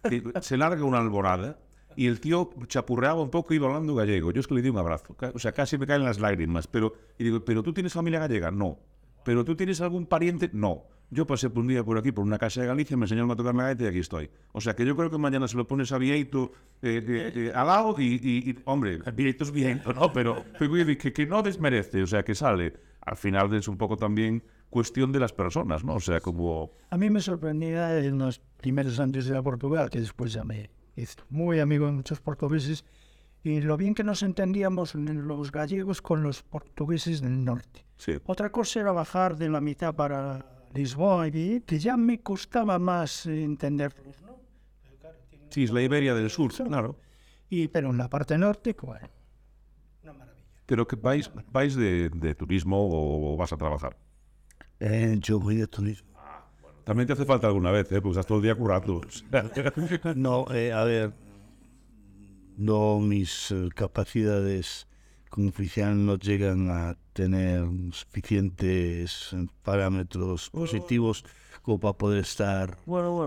se 0.41 0.57
larga 0.57 0.85
una 0.85 0.99
alborada, 0.99 1.59
y 1.97 2.07
el 2.09 2.21
tío 2.21 2.51
chapurreaba 2.67 3.23
un 3.23 3.31
poco 3.31 3.55
y 3.55 3.57
iba 3.57 3.67
hablando 3.69 3.95
gallego. 3.95 4.31
Yo 4.33 4.41
es 4.41 4.47
que 4.47 4.55
le 4.55 4.63
di 4.63 4.69
un 4.69 4.77
abrazo. 4.79 5.17
O 5.35 5.39
sea, 5.39 5.53
casi 5.53 5.79
me 5.79 5.87
caen 5.87 6.05
las 6.05 6.21
lágrimas. 6.21 6.67
Pero, 6.67 6.93
y 7.19 7.25
digo, 7.25 7.43
¿pero 7.45 7.63
tú 7.63 7.73
tienes 7.73 7.95
familia 7.95 8.19
gallega? 8.21 8.51
No. 8.51 8.79
¿Pero 9.25 9.45
tú 9.45 9.57
tienes 9.57 9.81
algún 9.81 10.07
pariente? 10.07 10.51
No. 10.53 10.85
Yo 11.09 11.27
pasé 11.27 11.49
por 11.51 11.63
un 11.63 11.69
día 11.69 11.85
por 11.85 11.97
aquí, 11.99 12.11
por 12.13 12.25
una 12.25 12.37
casa 12.37 12.61
de 12.61 12.67
Galicia, 12.67 12.97
me 12.97 13.05
enseñaron 13.05 13.31
a 13.31 13.37
tocar 13.37 13.55
la 13.55 13.63
gaita 13.65 13.85
y 13.85 13.87
aquí 13.87 13.99
estoy. 14.01 14.29
O 14.53 14.61
sea, 14.61 14.75
que 14.75 14.85
yo 14.85 14.97
creo 14.97 15.09
que 15.11 15.19
mañana 15.19 15.47
se 15.49 15.57
lo 15.57 15.67
pones 15.67 15.91
a 15.93 15.99
Vieito 15.99 16.53
eh, 16.83 17.03
eh, 17.07 17.33
eh, 17.35 17.53
al 17.55 17.67
lado 17.69 17.95
y, 17.99 18.15
y- 18.23 18.51
y, 18.51 18.59
hombre, 18.65 18.99
Vieito 19.15 19.45
es 19.45 19.53
Vieito, 19.53 19.93
¿no? 19.93 20.13
Pero, 20.13 20.45
pero 20.59 20.73
que, 20.99 21.13
que 21.13 21.27
no 21.27 21.43
desmerece, 21.43 22.03
o 22.03 22.07
sea, 22.09 22.25
que 22.25 22.35
sale. 22.35 22.75
Al 23.07 23.17
final 23.17 23.55
es 23.55 23.69
un 23.69 23.79
poco 23.79 23.97
también 23.97 24.43
cuestión 24.69 25.13
de 25.13 25.21
las 25.21 25.33
personas, 25.33 25.85
¿no? 25.85 25.95
O 25.95 26.01
sea, 26.01 26.21
como... 26.21 26.73
A 26.91 26.99
mí 26.99 27.09
me 27.09 27.21
sorprendía 27.21 27.99
en 27.99 28.19
los 28.19 28.41
primeros 28.57 28.99
años 28.99 29.27
de 29.27 29.43
Portugal, 29.43 29.89
que 29.91 30.01
después 30.01 30.33
ya 30.33 30.45
me 30.45 30.71
hice 30.97 31.17
muy 31.31 31.61
amigo 31.61 31.87
de 31.87 31.93
muchos 31.93 32.21
portugueses, 32.21 32.85
y 33.45 33.61
lo 33.61 33.77
bien 33.77 33.95
que 33.95 34.03
nos 34.03 34.25
entendíamos 34.25 34.97
los 34.97 35.53
gallegos 35.53 36.03
con 36.03 36.25
los 36.25 36.43
portugueses 36.43 37.21
del 37.21 37.45
norte. 37.45 37.87
Sí. 37.97 38.19
Otra 38.27 38.51
cosa 38.51 38.81
era 38.81 38.91
bajar 38.91 39.37
de 39.37 39.49
la 39.49 39.61
mitad 39.61 39.95
para 39.95 40.45
Lisboa, 40.75 41.29
y 41.29 41.61
que 41.61 41.79
ya 41.79 41.97
me 41.97 42.21
costaba 42.21 42.79
más 42.81 43.25
entenderlos, 43.27 44.21
¿no? 44.23 44.37
Sí, 45.51 45.63
es 45.63 45.71
la 45.71 45.81
Iberia 45.81 46.13
del 46.13 46.29
Sur, 46.29 46.53
claro. 46.53 46.99
Y, 47.49 47.69
pero 47.69 47.91
en 47.91 47.99
la 47.99 48.11
parte 48.11 48.37
norte, 48.37 48.75
bueno, 48.83 48.99
maravilla. 48.99 49.16
Pero 50.67 50.87
que 50.87 50.97
vais, 50.97 51.31
vais 51.53 51.75
de, 51.75 52.11
de 52.11 52.35
turismo 52.35 52.77
o, 52.79 53.37
vas 53.37 53.53
a 53.53 53.57
trabajar. 53.57 53.97
Eh, 54.81 55.17
yo 55.21 55.39
voy 55.39 55.57
de 55.57 55.67
turismo. 55.67 56.11
También 56.85 57.07
te 57.07 57.15
hace 57.15 57.25
falta 57.25 57.47
alguna 57.47 57.71
vez, 57.71 57.91
¿eh? 57.91 58.01
Pues 58.01 58.13
estás 58.13 58.27
todo 58.27 58.39
el 58.39 58.45
día 58.45 58.55
currando. 58.55 59.01
No, 60.15 60.47
eh, 60.53 60.73
a 60.73 60.85
ver, 60.85 61.13
no 62.57 63.01
mis 63.01 63.51
eh, 63.51 63.69
capacidades 63.75 64.87
como 65.31 65.49
oficial 65.49 66.07
no 66.07 66.17
llegan 66.17 66.71
a 66.71 66.97
tener 67.13 67.67
suficientes 67.93 69.33
eh, 69.33 69.47
parámetros 69.63 70.51
positivos 70.51 71.25
para 71.67 71.95
poder 71.95 72.21
estar 72.21 72.79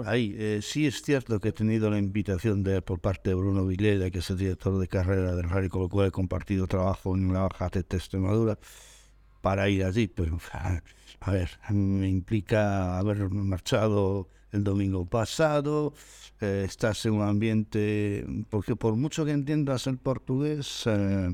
ahí. 0.05 0.33
Eh, 0.37 0.59
sí 0.63 0.87
es 0.87 1.01
cierto 1.01 1.39
que 1.39 1.49
he 1.49 1.51
tenido 1.51 1.89
la 1.89 1.97
invitación 1.99 2.63
de 2.63 2.81
por 2.81 2.99
parte 2.99 3.29
de 3.31 3.35
Bruno 3.35 3.65
Villela, 3.65 4.09
que 4.09 4.19
es 4.19 4.29
el 4.29 4.37
director 4.37 4.79
de 4.79 4.87
carrera 4.87 5.35
del 5.35 5.49
Rally, 5.49 5.67
con 5.67 5.81
lo 5.81 5.89
cual 5.89 6.07
he 6.07 6.11
compartido 6.11 6.65
trabajo 6.65 7.15
en 7.15 7.33
la 7.33 7.41
Baja 7.41 7.69
de 7.69 7.81
Extremadura 7.81 8.57
para 9.41 9.69
ir 9.69 9.83
allí, 9.83 10.07
pero 10.07 10.39
a 11.21 11.31
ver, 11.31 11.49
me 11.69 12.07
implica 12.09 12.97
haber 12.97 13.29
marchado 13.29 14.29
el 14.51 14.63
domingo 14.63 15.05
pasado, 15.05 15.93
eh, 16.41 16.63
estás 16.65 17.05
en 17.05 17.13
un 17.13 17.21
ambiente, 17.21 18.25
porque 18.49 18.75
por 18.75 18.95
mucho 18.95 19.25
que 19.25 19.31
entiendas 19.31 19.85
el 19.87 19.97
portugués, 19.97 20.83
eh, 20.87 21.31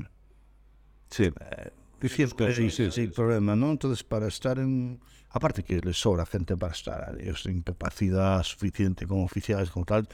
Sí. 1.08 1.30
siempre 2.08 2.54
sí, 2.54 2.68
sí, 2.70 3.00
hay 3.00 3.08
problema, 3.08 3.54
¿no? 3.56 3.70
Entonces, 3.70 4.02
para 4.04 4.26
estar 4.26 4.58
en... 4.58 5.00
Aparte 5.36 5.62
que 5.62 5.82
les 5.82 5.98
sobra 5.98 6.24
gente 6.24 6.56
para 6.56 6.72
estar, 6.72 7.14
ellos 7.20 7.42
tienen 7.42 7.60
capacidad 7.60 8.42
suficiente 8.42 9.06
como 9.06 9.22
oficiales, 9.22 9.68
como 9.68 9.84
tal. 9.84 10.08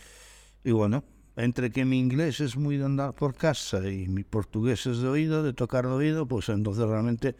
Y 0.64 0.72
bueno, 0.72 1.04
entre 1.36 1.70
que 1.70 1.84
mi 1.84 2.00
inglés 2.00 2.40
es 2.40 2.56
muy 2.56 2.76
de 2.76 2.86
andar 2.86 3.14
por 3.14 3.36
casa 3.36 3.88
y 3.88 4.08
mi 4.08 4.24
portugués 4.24 4.84
es 4.86 4.98
de 4.98 5.06
oído, 5.06 5.44
de 5.44 5.52
tocar 5.52 5.86
de 5.86 5.92
oído, 5.92 6.26
pues 6.26 6.48
entonces 6.48 6.84
realmente 6.84 7.36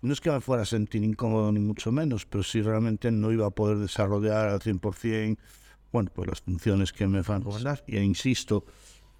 no 0.00 0.14
es 0.14 0.20
que 0.22 0.30
me 0.30 0.40
fuera 0.40 0.62
a 0.62 0.64
sentir 0.64 1.04
incómodo 1.04 1.52
ni 1.52 1.60
mucho 1.60 1.92
menos, 1.92 2.24
pero 2.24 2.42
sí 2.42 2.62
realmente 2.62 3.10
no 3.10 3.30
iba 3.30 3.46
a 3.46 3.50
poder 3.50 3.76
desarrollar 3.76 4.48
al 4.48 4.60
100%, 4.60 5.36
bueno, 5.92 6.10
pues 6.14 6.28
las 6.30 6.40
funciones 6.40 6.90
que 6.90 7.06
me 7.06 7.20
van 7.20 7.36
a 7.36 7.38
recomendar. 7.40 7.84
Y 7.86 7.98
insisto 7.98 8.64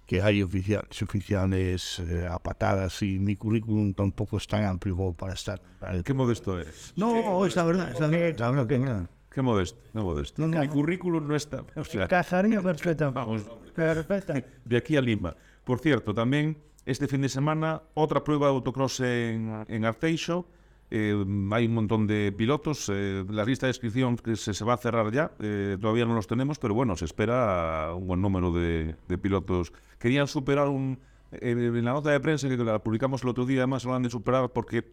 que 0.07 0.21
hay 0.21 0.41
oficiales, 0.41 1.01
oficiales 1.01 1.99
eh, 1.99 2.25
a 2.27 2.39
patadas 2.39 3.01
y 3.03 3.19
mi 3.19 3.35
currículum 3.35 3.93
tampoco 3.93 4.37
es 4.37 4.47
tan 4.47 4.63
amplio 4.63 4.95
como 4.95 5.13
para 5.13 5.33
estar. 5.33 5.61
Qué 6.03 6.13
modesto 6.13 6.59
eres. 6.59 6.93
No, 6.95 7.45
es 7.45 7.55
la 7.55 7.63
verdad, 7.65 7.91
es 7.91 7.99
la 7.99 8.07
verdad, 8.07 8.65
que 8.65 8.79
nada. 8.79 9.09
Qué 9.29 9.41
modesto, 9.41 9.79
qué 9.93 9.99
modesto. 9.99 10.41
No, 10.41 10.47
no. 10.47 10.61
Mi 10.61 10.67
currículum 10.69 11.27
no 11.27 11.35
está. 11.35 11.63
O 11.75 11.83
sea, 11.83 12.07
perfectamente. 12.07 13.19
vamos, 13.19 13.43
Perfecta. 13.75 14.33
de 14.65 14.77
aquí 14.77 14.95
a 14.95 15.01
Lima. 15.01 15.35
Por 15.63 15.79
cierto, 15.79 16.13
también 16.13 16.57
este 16.85 17.07
fin 17.07 17.21
de 17.21 17.29
semana 17.29 17.83
otra 17.93 18.23
prueba 18.23 18.47
de 18.47 18.53
autocross 18.53 19.01
en, 19.01 19.65
en 19.67 19.85
Arteixo. 19.85 20.47
Eh, 20.89 21.15
hay 21.51 21.65
un 21.65 21.73
montón 21.73 22.07
de 22.07 22.31
pilotos. 22.31 22.89
eh, 22.93 23.25
la 23.29 23.43
lista 23.43 23.65
de 23.65 23.71
inscripción 23.71 24.15
que 24.15 24.35
se, 24.35 24.53
se 24.53 24.63
va 24.65 24.73
a 24.75 24.77
cerrar 24.77 25.11
ya. 25.11 25.31
eh, 25.39 25.77
todavía 25.81 26.05
no 26.05 26.15
los 26.15 26.27
tenemos, 26.27 26.59
pero 26.59 26.73
bueno, 26.73 26.95
se 26.95 27.05
espera 27.05 27.93
un 27.93 28.07
buen 28.07 28.21
número 28.21 28.51
de, 28.53 28.95
de 29.07 29.17
pilotos. 29.17 29.73
Querían 29.99 30.27
superar 30.27 30.67
un. 30.69 30.99
en 31.31 31.83
la 31.85 31.91
nota 31.93 32.11
de 32.11 32.19
prensa 32.19 32.47
que 32.47 32.57
la 32.57 32.79
publicamos 32.79 33.23
el 33.23 33.29
otro 33.29 33.45
día, 33.45 33.59
además 33.59 33.85
hablan 33.85 34.03
de 34.03 34.09
superar 34.09 34.49
porque 34.53 34.85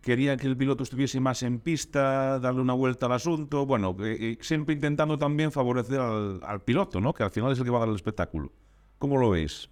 querían 0.00 0.36
que 0.38 0.46
el 0.46 0.56
piloto 0.56 0.82
estuviese 0.84 1.20
más 1.20 1.42
en 1.42 1.58
pista, 1.60 2.38
darle 2.38 2.60
una 2.60 2.74
vuelta 2.74 3.06
al 3.06 3.12
asunto. 3.12 3.66
Bueno, 3.66 3.96
eh, 4.00 4.36
siempre 4.40 4.74
intentando 4.74 5.18
también 5.18 5.50
favorecer 5.52 6.00
al, 6.00 6.40
al 6.44 6.60
piloto, 6.62 7.00
¿no? 7.00 7.12
Que 7.14 7.22
al 7.24 7.30
final 7.30 7.52
es 7.52 7.58
el 7.58 7.64
que 7.64 7.70
va 7.70 7.78
a 7.78 7.80
dar 7.80 7.88
el 7.88 7.94
espectáculo. 7.96 8.52
¿Cómo 8.98 9.16
lo 9.18 9.30
veis? 9.30 9.68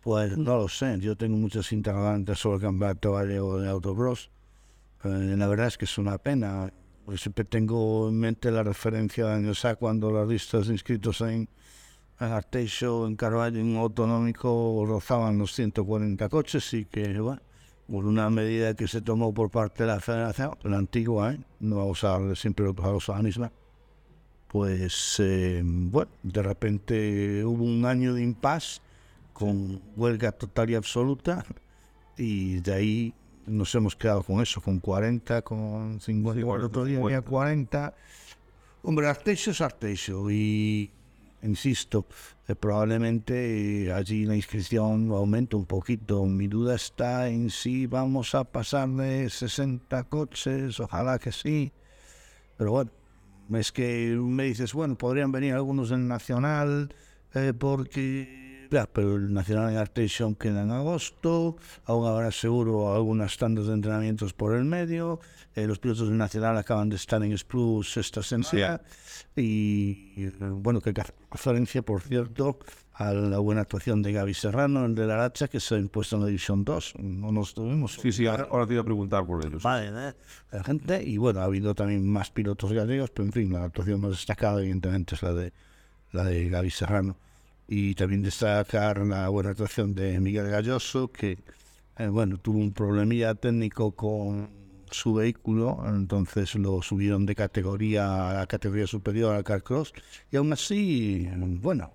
Pues 0.00 0.36
no 0.38 0.56
lo 0.56 0.68
sé, 0.68 0.98
yo 1.00 1.16
tengo 1.16 1.36
muchas 1.36 1.72
interrogantes 1.72 2.38
sobre 2.38 2.56
el 2.56 2.62
campeonato 2.62 3.12
gallego 3.14 3.58
de 3.60 3.68
autocross. 3.68 4.30
Eh, 5.06 5.36
la 5.36 5.46
verdad 5.46 5.68
es 5.68 5.78
que 5.78 5.84
es 5.84 5.98
una 5.98 6.18
pena. 6.18 6.72
siempre 7.16 7.44
tengo 7.44 8.08
en 8.08 8.18
mente 8.18 8.50
la 8.50 8.62
referencia 8.62 9.26
de 9.26 9.32
años 9.34 9.64
A 9.64 9.76
cuando 9.76 10.10
las 10.10 10.28
listas 10.28 10.66
de 10.66 10.74
inscritos 10.74 11.20
en, 11.20 11.48
en 12.20 12.26
Arteixo, 12.26 13.06
en 13.06 13.16
Carvalho, 13.16 13.60
en 13.60 13.76
autonómico 13.76 14.84
rozaban 14.86 15.38
los 15.38 15.52
140 15.54 16.28
coches 16.28 16.74
y 16.74 16.84
que, 16.86 17.18
bueno, 17.20 17.40
por 17.88 18.04
una 18.04 18.28
medida 18.30 18.74
que 18.74 18.88
se 18.88 19.00
tomó 19.00 19.32
por 19.32 19.50
parte 19.50 19.84
de 19.84 19.88
la 19.88 20.00
federación, 20.00 20.56
la 20.64 20.78
antigua, 20.78 21.34
¿eh? 21.34 21.40
no 21.60 21.76
vamos 21.76 22.02
a 22.04 22.10
darle 22.10 22.34
siempre 22.36 22.66
a 22.66 23.12
la 23.12 23.22
misma, 23.22 23.52
pues, 24.48 25.16
eh, 25.20 25.62
bueno, 25.64 26.10
de 26.22 26.42
repente 26.42 27.44
hubo 27.44 27.64
un 27.64 27.84
año 27.84 28.14
de 28.14 28.22
impasse 28.22 28.80
con 29.32 29.80
huelga 29.96 30.32
total 30.32 30.70
y 30.70 30.74
absoluta 30.74 31.44
y 32.16 32.60
de 32.60 32.72
ahí 32.72 33.14
nos 33.46 33.74
hemos 33.74 33.96
quedado 33.96 34.22
con 34.22 34.40
eso, 34.40 34.60
con 34.60 34.78
40, 34.78 35.42
con 35.42 36.00
50, 36.00 36.40
Sí, 36.40 36.46
el 36.46 36.64
otro 36.64 36.84
día 36.84 36.96
50. 36.96 37.16
había 37.16 37.20
40. 37.22 37.94
Hombre, 38.82 39.08
Arteixo 39.08 39.50
es 39.50 39.60
Arteixo 39.60 40.30
y, 40.30 40.90
insisto, 41.42 42.06
eh, 42.48 42.54
probablemente 42.54 43.86
eh, 43.86 43.92
allí 43.92 44.24
la 44.24 44.36
inscripción 44.36 45.10
aumente 45.10 45.56
un 45.56 45.66
poquito. 45.66 46.24
Mi 46.24 46.46
duda 46.46 46.76
está 46.76 47.28
en 47.28 47.50
si 47.50 47.86
vamos 47.86 48.34
a 48.34 48.44
pasar 48.44 48.88
de 48.88 49.28
60 49.28 50.04
coches, 50.04 50.78
ojalá 50.80 51.18
que 51.18 51.32
sí, 51.32 51.72
pero 52.56 52.72
bueno, 52.72 52.90
es 53.54 53.72
que 53.72 54.16
me 54.18 54.44
dices, 54.44 54.72
bueno, 54.72 54.96
podrían 54.96 55.32
venir 55.32 55.54
algunos 55.54 55.90
del 55.90 56.06
Nacional, 56.06 56.94
eh, 57.34 57.52
porque... 57.56 58.45
Ya, 58.70 58.86
pero 58.86 59.16
el 59.16 59.32
Nacional 59.32 59.70
en 59.72 59.78
Arteixo 59.78 60.36
queda 60.38 60.62
en 60.62 60.70
agosto, 60.70 61.56
aún 61.84 62.06
habrá 62.06 62.30
seguro 62.32 62.94
algunas 62.94 63.36
tandas 63.36 63.66
de 63.66 63.74
entrenamientos 63.74 64.32
por 64.32 64.54
el 64.54 64.64
medio, 64.64 65.20
eh, 65.54 65.66
los 65.66 65.78
pilotos 65.78 66.08
del 66.08 66.18
Nacional 66.18 66.56
acaban 66.56 66.88
de 66.88 66.96
estar 66.96 67.22
en 67.22 67.36
Splus 67.36 67.96
esta 67.96 68.22
semana, 68.22 68.80
y 69.36 70.12
eh, 70.16 70.32
bueno, 70.40 70.80
que 70.80 70.92
referencia, 71.30 71.82
por 71.82 72.00
cierto, 72.02 72.58
a 72.94 73.12
la 73.12 73.38
buena 73.38 73.60
actuación 73.60 74.02
de 74.02 74.12
Gaby 74.12 74.34
Serrano, 74.34 74.86
el 74.86 74.94
de 74.94 75.06
la 75.06 75.16
Racha, 75.16 75.48
que 75.48 75.60
se 75.60 75.74
ha 75.74 75.78
impuesto 75.78 76.16
en 76.16 76.22
la 76.22 76.28
División 76.28 76.64
2, 76.64 76.94
no 76.98 77.30
nos 77.30 77.54
tuvimos. 77.54 77.94
Sí, 77.94 78.10
sí, 78.10 78.26
ahora, 78.26 78.48
ahora 78.50 78.66
te 78.66 78.72
iba 78.72 78.82
a 78.82 78.86
preguntar 78.86 79.26
por 79.26 79.44
ellos. 79.44 79.62
Vale, 79.62 79.90
¿eh? 79.92 80.14
la 80.50 80.64
gente, 80.64 81.02
y 81.02 81.18
bueno, 81.18 81.40
ha 81.40 81.44
habido 81.44 81.74
también 81.74 82.08
más 82.08 82.30
pilotos 82.30 82.72
gallegos, 82.72 83.10
pero 83.10 83.26
en 83.26 83.32
fin, 83.32 83.52
la 83.52 83.64
actuación 83.64 84.00
más 84.00 84.12
destacada 84.12 84.60
evidentemente 84.60 85.14
es 85.14 85.22
la 85.22 85.34
de 85.34 85.52
la 86.12 86.24
de 86.24 86.48
Gaby 86.48 86.70
Serrano. 86.70 87.16
Y 87.68 87.94
también 87.94 88.22
destacar 88.22 88.98
la 88.98 89.28
buena 89.28 89.50
actuación 89.50 89.94
de 89.94 90.20
Miguel 90.20 90.48
Galloso, 90.48 91.08
que 91.08 91.38
eh, 91.98 92.08
bueno, 92.08 92.38
tuvo 92.38 92.58
un 92.58 92.72
problemilla 92.72 93.34
técnico 93.34 93.92
con 93.92 94.48
su 94.90 95.14
vehículo, 95.14 95.82
entonces 95.86 96.54
lo 96.54 96.80
subieron 96.82 97.26
de 97.26 97.34
categoría 97.34 98.30
a 98.30 98.34
la 98.34 98.46
categoría 98.46 98.86
superior 98.86 99.34
al 99.34 99.44
Carcross, 99.44 99.92
y 100.30 100.36
aún 100.36 100.52
así, 100.52 101.28
bueno, 101.36 101.92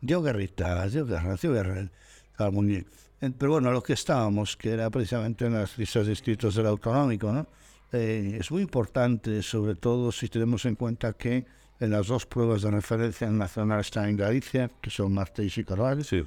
dio 0.00 0.22
guerrita, 0.22 0.88
dio 0.88 1.04
guerra, 1.04 1.36
dio 1.36 1.52
guerra, 1.52 1.90
estaba 2.30 2.50
muy 2.50 2.66
bien. 2.66 2.86
Eh, 3.20 3.32
Pero 3.36 3.52
bueno, 3.52 3.72
lo 3.72 3.82
que 3.82 3.94
estábamos, 3.94 4.56
que 4.56 4.70
era 4.70 4.90
precisamente 4.90 5.46
en 5.46 5.54
las 5.54 5.76
listas 5.78 6.06
de 6.06 6.12
inscritos 6.12 6.54
del 6.54 6.66
autonómico, 6.66 7.32
¿no? 7.32 7.46
Eh, 7.90 8.36
es 8.38 8.50
muy 8.50 8.62
importante, 8.62 9.42
sobre 9.42 9.74
todo 9.74 10.12
si 10.12 10.28
tenemos 10.28 10.64
en 10.66 10.76
cuenta 10.76 11.14
que 11.14 11.46
en 11.80 11.90
las 11.90 12.08
dos 12.08 12.26
pruebas 12.26 12.62
de 12.62 12.70
referencia 12.70 13.30
nacional 13.30 13.80
están 13.80 14.08
en 14.08 14.16
Galicia, 14.16 14.70
que 14.80 14.90
son 14.90 15.14
Martes 15.14 15.56
y 15.58 15.64
Carvalho, 15.64 16.02
Sí, 16.04 16.24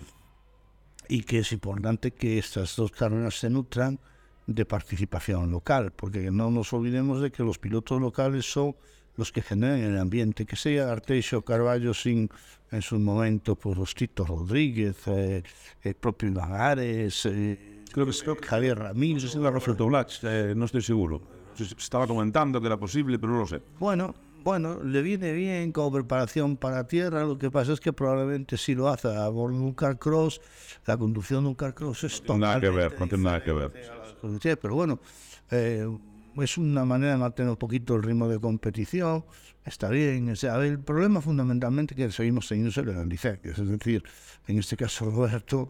y 1.09 1.23
que 1.23 1.39
es 1.39 1.51
importante 1.51 2.11
que 2.11 2.37
estas 2.37 2.75
dos 2.75 2.91
carreras 2.91 3.37
se 3.39 3.49
nutran 3.49 3.99
de 4.47 4.65
participación 4.65 5.51
local, 5.51 5.91
porque 5.91 6.31
no 6.31 6.49
nos 6.51 6.71
olvidemos 6.73 7.21
de 7.21 7.31
que 7.31 7.43
los 7.43 7.57
pilotos 7.57 7.99
locales 7.99 8.49
son 8.49 8.75
los 9.17 9.31
que 9.31 9.41
generan 9.41 9.79
el 9.79 9.97
ambiente, 9.97 10.45
que 10.45 10.55
sea 10.55 10.91
Arteixo 10.91 11.41
Carballo 11.43 11.93
sin 11.93 12.29
en 12.71 12.81
su 12.81 12.97
momento 12.97 13.55
por 13.57 13.77
los 13.77 13.93
Tito 13.93 14.25
Rodríguez, 14.25 14.95
eh, 15.07 15.43
el 15.83 15.95
propio 15.95 16.31
Lagares, 16.31 17.25
eh, 17.25 17.83
creo 17.91 18.05
que, 18.05 18.13
creo 18.13 18.37
que 18.37 18.47
Javier 18.47 18.77
no 18.77 18.83
Ramírez. 18.85 19.23
sé 19.23 19.27
si 19.27 19.37
era 19.37 19.51
Roberto 19.51 19.85
Black, 19.87 20.09
eh, 20.23 20.53
no 20.55 20.65
estoy 20.65 20.81
seguro. 20.81 21.21
Se 21.53 21.65
se 21.65 21.75
estaba 21.75 22.07
comentando 22.07 22.61
que 22.61 22.67
era 22.67 22.77
posible, 22.77 23.19
pero 23.19 23.33
no 23.33 23.39
lo 23.39 23.47
sé. 23.47 23.61
Bueno, 23.79 24.15
bueno, 24.43 24.83
le 24.83 25.01
viene 25.01 25.33
bien 25.33 25.71
como 25.71 25.91
preparación 25.91 26.57
para 26.57 26.87
tierra. 26.87 27.23
Lo 27.23 27.37
que 27.37 27.51
pasa 27.51 27.73
es 27.73 27.79
que 27.79 27.93
probablemente 27.93 28.57
si 28.57 28.75
lo 28.75 28.87
hace 28.87 29.07
a 29.07 29.27
bordo 29.29 29.57
de 29.57 29.63
un 29.63 29.73
carcross, 29.73 30.41
la 30.85 30.97
conducción 30.97 31.43
de 31.43 31.49
un 31.49 31.55
carcross 31.55 32.03
es 32.03 32.21
No 32.21 32.25
tiene 32.25 32.39
nada 32.41 32.61
que 32.61 32.69
ver, 32.69 32.99
no 32.99 33.07
tiene 33.07 33.23
nada 33.23 33.43
que 33.43 33.51
ver. 33.51 34.59
pero 34.59 34.75
bueno, 34.75 34.99
eh, 35.51 35.87
es 36.37 36.57
una 36.57 36.85
manera 36.85 37.13
de 37.13 37.17
mantener 37.17 37.49
un 37.51 37.57
poquito 37.57 37.95
el 37.95 38.03
ritmo 38.03 38.27
de 38.27 38.39
competición. 38.39 39.25
Está 39.65 39.89
bien. 39.89 40.29
O 40.29 40.35
sea, 40.35 40.57
el 40.63 40.79
problema 40.79 41.21
fundamentalmente 41.21 41.93
que 41.93 42.11
seguimos 42.11 42.47
teniendo 42.47 42.79
en 42.81 42.95
las 42.95 43.05
licencias. 43.05 43.59
Es 43.59 43.67
decir, 43.67 44.03
en 44.47 44.57
este 44.57 44.75
caso 44.75 45.09
Roberto 45.11 45.69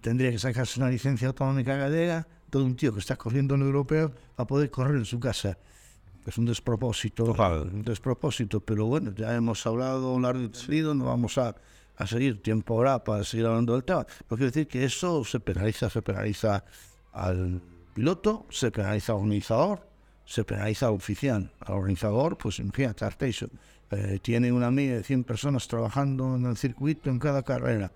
tendría 0.00 0.30
que 0.30 0.38
sacarse 0.38 0.80
una 0.80 0.90
licencia 0.90 1.28
autonómica 1.28 1.76
gallega, 1.76 2.26
todo 2.50 2.64
un 2.64 2.74
tío 2.74 2.92
que 2.92 3.00
está 3.00 3.16
corriendo 3.16 3.54
en 3.54 3.62
europeo, 3.62 4.12
para 4.34 4.46
poder 4.46 4.70
correr 4.70 4.96
en 4.96 5.04
su 5.04 5.20
casa. 5.20 5.58
Es 6.26 6.36
un 6.36 6.46
despropósito. 6.46 7.24
Total. 7.24 7.62
Un 7.72 7.82
despropósito, 7.82 8.60
pero 8.60 8.86
bueno, 8.86 9.12
ya 9.14 9.34
hemos 9.34 9.66
hablado 9.66 10.18
largo 10.20 10.42
y 10.42 10.48
tendido, 10.48 10.94
no 10.94 11.06
vamos 11.06 11.38
a, 11.38 11.54
a 11.96 12.06
seguir, 12.06 12.42
tiempo 12.42 12.76
habrá 12.76 13.02
para 13.02 13.24
seguir 13.24 13.46
hablando 13.46 13.72
del 13.72 13.84
tema. 13.84 14.04
Pero 14.04 14.36
quiero 14.36 14.46
decir 14.46 14.68
que 14.68 14.84
eso 14.84 15.24
se 15.24 15.40
penaliza, 15.40 15.88
se 15.88 16.02
penaliza 16.02 16.64
al 17.12 17.60
piloto, 17.94 18.46
se 18.50 18.70
penaliza 18.70 19.12
al 19.12 19.18
organizador, 19.18 19.88
se 20.24 20.44
penaliza 20.44 20.86
al 20.86 20.94
oficial. 20.94 21.50
Al 21.60 21.74
organizador, 21.74 22.36
pues 22.36 22.58
imagínate, 22.58 23.04
Arteixo, 23.04 23.48
eh, 23.90 24.18
tiene 24.20 24.52
una 24.52 24.70
media 24.70 24.96
de 24.96 25.02
100 25.02 25.24
personas 25.24 25.66
trabajando 25.66 26.36
en 26.36 26.44
el 26.44 26.56
circuito 26.56 27.08
en 27.10 27.18
cada 27.18 27.42
carrera. 27.42 27.90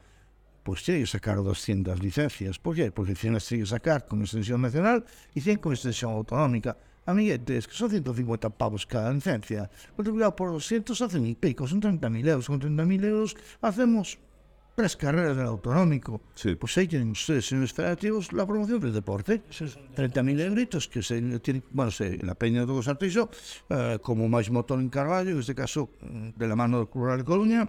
Pues 0.62 0.82
tiene 0.82 1.00
que 1.00 1.06
sacar 1.06 1.36
200 1.36 2.00
licencias. 2.02 2.58
¿Por 2.58 2.74
qué? 2.74 2.90
Porque 2.90 3.14
100 3.14 3.34
las 3.34 3.46
tiene 3.46 3.64
que 3.64 3.70
sacar 3.70 4.06
con 4.06 4.22
extensión 4.22 4.62
nacional 4.62 5.04
y 5.34 5.40
100 5.40 5.58
con 5.58 5.72
extensión 5.72 6.12
autonómica. 6.12 6.76
amiguetes, 7.06 7.66
que 7.66 7.74
son 7.74 7.90
150 7.90 8.50
pavos 8.50 8.86
cada 8.86 9.12
licencia, 9.12 9.70
multiplicado 9.96 10.36
por 10.36 10.50
200 10.52 11.00
hacen 11.00 11.22
mil 11.22 11.36
pico, 11.36 11.66
son 11.66 11.80
30.000 11.80 12.28
euros, 12.28 12.46
con 12.46 12.60
30.000 12.60 13.04
euros 13.04 13.36
hacemos 13.60 14.18
tres 14.74 14.96
carreras 14.96 15.36
del 15.36 15.46
autonómico. 15.46 16.22
Sí. 16.34 16.54
Pues 16.54 16.76
ahí 16.78 16.88
tienen 16.88 17.10
ustedes, 17.10 17.46
señores 17.46 17.72
federativos, 17.72 18.32
la 18.32 18.46
promoción 18.46 18.80
del 18.80 18.92
deporte. 18.92 19.42
30.000 19.50 20.40
euros 20.40 20.88
que 20.88 21.02
se 21.02 21.20
tienen, 21.40 21.64
bueno, 21.70 21.90
se, 21.90 22.14
en 22.14 22.26
la 22.26 22.34
Peña 22.34 22.64
do 22.64 22.82
Sartillo, 22.82 23.28
eh, 23.68 23.98
como 24.00 24.28
máis 24.28 24.48
motor 24.48 24.80
en 24.80 24.88
Carballo, 24.88 25.38
este 25.38 25.54
caso 25.54 25.90
mm, 26.00 26.38
de 26.38 26.46
la 26.48 26.56
mano 26.56 26.84
do 26.84 26.88
Rural 26.88 27.20
de 27.20 27.26
Coruña, 27.26 27.68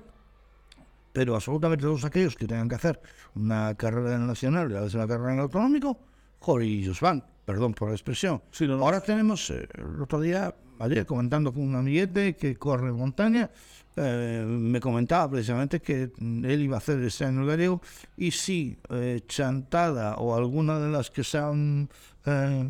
pero 1.12 1.36
absolutamente 1.36 1.84
todos 1.84 2.06
aquellos 2.06 2.36
que 2.36 2.48
tengan 2.48 2.70
que 2.70 2.76
hacer 2.76 3.02
una 3.36 3.76
carrera 3.76 4.18
nacional 4.18 4.72
y 4.72 4.76
a 4.76 4.82
veces 4.82 4.96
una 4.96 5.08
carrera 5.08 5.34
en 5.34 5.40
el 5.40 5.46
autonómico, 5.46 6.00
joder, 6.40 6.68
ellos 6.68 7.00
van. 7.02 7.33
Perdón 7.46 7.74
por 7.74 7.90
la 7.90 7.96
expresión. 7.96 8.42
Sí, 8.52 8.68
no, 8.68 8.78
no. 8.78 8.86
Ahora 8.86 9.02
tenemos, 9.02 9.50
eh, 9.50 9.68
el 9.74 10.02
otro 10.02 10.20
día, 10.20 10.54
ayer 10.80 11.06
comentando 11.06 11.54
con 11.54 11.64
un 11.64 11.76
amiguete 11.76 12.36
que 12.36 12.56
corre 12.56 12.92
montaña, 12.92 13.50
eh, 13.96 14.44
me 14.48 14.80
comentaba 14.80 15.30
precisamente 15.30 15.80
que 15.80 16.12
mm, 16.18 16.46
él 16.46 16.64
iba 16.64 16.78
a 16.78 16.80
hacer 16.80 17.00
este 17.04 17.26
año 17.26 17.42
el 17.42 17.48
gallego 17.48 17.82
y 18.18 18.32
si 18.32 18.80
eh, 18.90 19.22
Chantada 19.28 20.16
o 20.16 20.36
alguna 20.36 20.80
de 20.80 20.92
las 20.92 21.12
que 21.12 21.24
se 21.24 21.38
han 21.38 21.88
eh, 22.26 22.70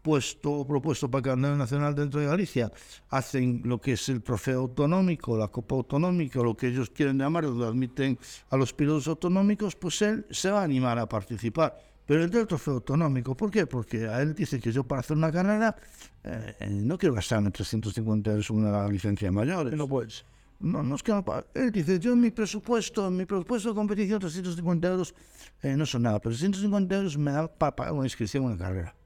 puesto 0.00 0.64
propuesto 0.64 1.10
para 1.10 1.18
el 1.18 1.24
calendario 1.24 1.56
nacional 1.56 1.94
dentro 1.96 2.20
de 2.20 2.26
Galicia, 2.26 2.70
hacen 3.08 3.62
lo 3.64 3.80
que 3.80 3.92
es 3.94 4.08
el 4.08 4.22
trofeo 4.22 4.60
autonómico, 4.60 5.36
la 5.36 5.48
copa 5.48 5.74
autonómica, 5.74 6.40
lo 6.40 6.56
que 6.56 6.68
ellos 6.68 6.90
quieren 6.90 7.18
llamar, 7.18 7.44
lo 7.44 7.66
admiten 7.66 8.16
a 8.50 8.56
los 8.56 8.72
pilotos 8.72 9.08
autonómicos, 9.08 9.74
pues 9.74 10.00
él 10.02 10.24
se 10.30 10.52
va 10.52 10.60
a 10.60 10.64
animar 10.64 10.98
a 11.00 11.08
participar. 11.08 11.76
Pero 12.10 12.24
el 12.24 12.30
del 12.30 12.44
trofeo 12.44 12.74
autonómico, 12.74 13.36
¿por 13.36 13.52
qué? 13.52 13.68
Porque 13.68 14.08
a 14.08 14.20
él 14.20 14.34
dice 14.34 14.58
que 14.58 14.72
yo 14.72 14.82
para 14.82 14.98
hacer 14.98 15.16
una 15.16 15.30
carrera 15.30 15.76
eh, 16.24 16.56
no 16.68 16.98
quiero 16.98 17.14
gastarme 17.14 17.52
350 17.52 18.30
euros 18.32 18.50
en 18.50 18.56
una 18.56 18.88
licencia 18.88 19.28
de 19.28 19.30
mayores. 19.30 19.74
No 19.74 19.86
puedes. 19.86 20.24
No, 20.58 20.82
no 20.82 20.96
es 20.96 21.04
que 21.04 21.12
no 21.12 21.24
Él 21.54 21.70
dice, 21.70 22.00
yo 22.00 22.14
en 22.14 22.20
mi 22.20 22.32
presupuesto, 22.32 23.06
en 23.06 23.16
mi 23.16 23.26
presupuesto 23.26 23.68
de 23.68 23.74
competición, 23.76 24.18
350 24.18 24.88
euros 24.88 25.14
eh, 25.62 25.76
no 25.76 25.86
son 25.86 26.02
nada, 26.02 26.18
pero 26.18 26.34
350 26.34 26.96
euros 26.96 27.16
me 27.16 27.30
da 27.30 27.46
para 27.46 27.76
pagar 27.76 27.92
una 27.92 28.06
inscripción 28.06 28.42
en 28.42 28.50
una 28.50 28.58
carrera. 28.58 28.96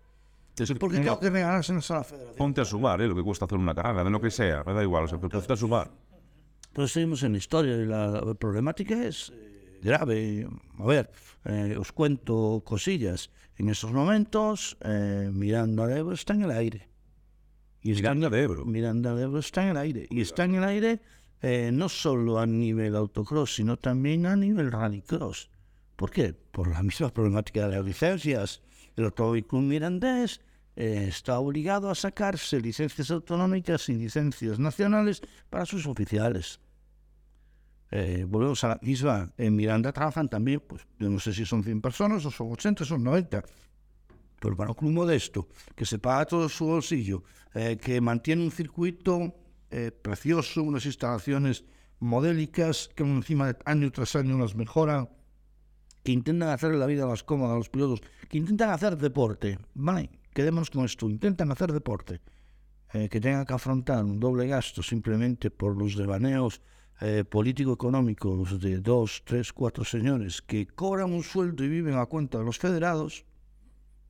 Porque 0.81 0.97
tengo 1.01 1.21
que 1.21 1.29
regalárselos 1.29 1.91
a 1.91 1.97
la 1.97 2.05
federación. 2.05 2.37
Ponte 2.39 2.63
a 2.63 2.65
sumar, 2.65 3.03
¿eh? 3.03 3.07
lo 3.07 3.15
que 3.15 3.23
cuesta 3.23 3.45
hacer 3.45 3.59
una 3.59 3.75
carrera, 3.75 4.03
de 4.03 4.09
lo 4.09 4.19
que 4.19 4.31
sea, 4.31 4.65
me 4.65 4.73
da 4.73 4.83
igual, 4.83 5.05
o 5.05 5.09
sea, 5.09 5.19
pero 5.19 5.29
ponte 5.29 5.53
a 5.53 5.57
sumar. 5.57 5.91
Pero 6.73 6.89
seguimos 6.89 7.23
en 7.23 7.33
la 7.33 7.39
historia 7.39 7.77
y 7.77 7.85
la 7.85 8.35
problemática 8.35 9.05
es 9.05 9.31
eh, 9.31 9.44
grave. 9.85 10.49
A 10.79 10.87
ver, 10.87 11.11
eh, 11.45 11.77
os 11.79 11.93
cuento 11.93 12.63
cosillas. 12.65 13.31
En 13.57 13.69
esos 13.69 13.93
momentos, 13.93 14.77
eh, 14.81 15.31
Miranda 15.33 15.87
de 15.87 15.99
Ebro 15.99 16.15
está 16.15 16.35
en 16.35 16.43
el 16.43 16.51
aire. 16.51 16.89
Y 17.83 17.93
está 17.93 18.15
Miranda 18.15 18.31
de 18.31 18.43
Ebro. 18.43 18.65
Miranda 18.65 19.15
de 19.15 19.23
Ebro 19.23 19.39
está 19.39 19.63
en 19.63 19.69
el 19.69 19.77
aire. 19.77 20.07
Y 20.11 20.21
está 20.23 20.45
en 20.45 20.57
el 20.57 20.65
aire 20.65 21.01
eh, 21.43 21.71
no 21.73 21.91
solo 21.91 22.39
a 22.39 22.47
nivel 22.47 22.97
autocross, 22.97 23.57
sino 23.57 23.77
también 23.77 24.25
a 24.25 24.35
nivel 24.35 24.73
rallycross. 24.73 25.51
¿Por 25.95 26.11
qué? 26.11 26.33
Por 26.33 26.69
la 26.69 26.83
misma 26.83 27.11
problemática 27.11 27.69
de 27.69 27.77
las 27.77 27.85
licencias. 27.85 28.63
El 28.97 29.05
Automóvil 29.05 29.45
Mirandés 29.53 30.41
eh, 30.77 31.07
está 31.09 31.39
obligado 31.39 31.91
a 31.91 31.95
sacarse 31.95 32.61
licencias 32.61 33.11
autonómicas 33.11 33.89
y 33.91 33.95
licencias 33.95 34.59
nacionales 34.59 35.21
para 35.51 35.67
sus 35.67 35.87
oficiales. 35.87 36.61
Eh, 37.97 38.27
volvemos 38.29 38.65
a 38.65 38.69
la 38.71 38.79
misma. 38.83 39.31
En 39.39 39.55
Miranda 39.55 39.93
trabajan 39.93 40.29
también, 40.29 40.61
pues 40.67 40.85
yo 40.99 41.09
no 41.09 41.21
sé 41.21 41.33
si 41.33 41.47
son 41.47 41.63
100 41.63 41.81
personas 41.81 42.25
o 42.27 42.31
son 42.33 42.51
80, 42.51 42.85
son 42.85 43.05
90. 43.05 43.45
Pero 44.41 44.57
para 44.57 44.71
un 44.71 44.75
club 44.75 44.91
modesto, 44.91 45.47
que 45.77 45.87
se 45.87 46.01
paga 46.01 46.27
todo 46.27 46.49
su 46.49 46.67
bolsillo, 46.67 47.23
eh, 47.55 47.79
que 47.81 48.01
mantiene 48.01 48.43
un 48.43 48.51
circuito 48.51 49.33
eh, 49.71 49.93
precioso, 49.93 50.65
unas 50.65 50.85
instalaciones 50.87 51.65
modélicas 52.01 52.91
que 52.97 53.05
encima 53.05 53.53
de 53.53 53.59
año 53.65 53.93
tras 53.93 54.17
año 54.17 54.37
las 54.39 54.57
mejoran, 54.57 55.09
que 56.03 56.11
intentan 56.11 56.49
hacer 56.49 56.75
la 56.75 56.87
vida 56.87 57.07
más 57.07 57.23
cómoda 57.23 57.55
a 57.55 57.59
los 57.59 57.69
pilotos, 57.69 58.01
que 58.29 58.39
intentan 58.39 58.71
hacer 58.71 58.97
deporte, 58.97 59.57
¿vale? 59.75 60.11
Quedémonos 60.35 60.71
con 60.71 60.85
esto, 60.85 61.09
intentan 61.09 61.53
hacer 61.53 61.73
deporte, 61.73 62.21
eh, 62.93 63.09
que 63.09 63.21
tengan 63.21 63.47
que 63.47 63.55
afrontar 63.55 64.05
un 64.05 64.19
doble 64.19 64.49
gasto 64.49 64.83
simplemente 64.83 65.53
por 65.53 65.77
los 65.77 65.95
devaneos 65.95 66.61
eh, 67.01 67.25
político-económicos 67.29 68.61
de 68.61 68.79
dos, 68.81 69.23
tres, 69.25 69.53
cuatro 69.53 69.85
señores 69.85 70.43
que 70.43 70.67
cobran 70.67 71.13
un 71.13 71.23
sueldo 71.23 71.65
y 71.65 71.69
viven 71.69 71.95
a 71.95 72.07
cuenta 72.07 72.39
de 72.39 72.45
los 72.45 72.59
federados, 72.59 73.25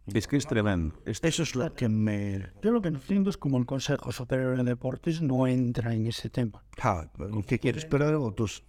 Es 0.07 0.27
que 0.29 0.37
es 0.37 0.47
tremendo. 0.47 0.95
Es- 1.07 1.21
eso 1.25 1.43
es 1.45 1.55
lo 1.55 1.73
que 1.75 1.89
me... 1.89 2.53
Yo 2.63 2.73
lo 2.73 2.83
que 2.83 2.91
no 2.91 2.99
entiendo 2.99 3.31
es 3.31 3.39
cómo 3.39 3.57
el 3.57 3.65
Consejo 3.65 4.13
Superior 4.13 4.55
de 4.59 4.63
Deportes 4.65 5.23
no 5.23 5.47
entra 5.47 5.95
en 5.95 6.07
ese 6.07 6.29
tema. 6.29 6.63
Ah, 6.83 7.11
¿Qué 7.47 7.59
quieres? 7.59 7.87
¿Perder 7.87 8.17
votos? 8.19 8.63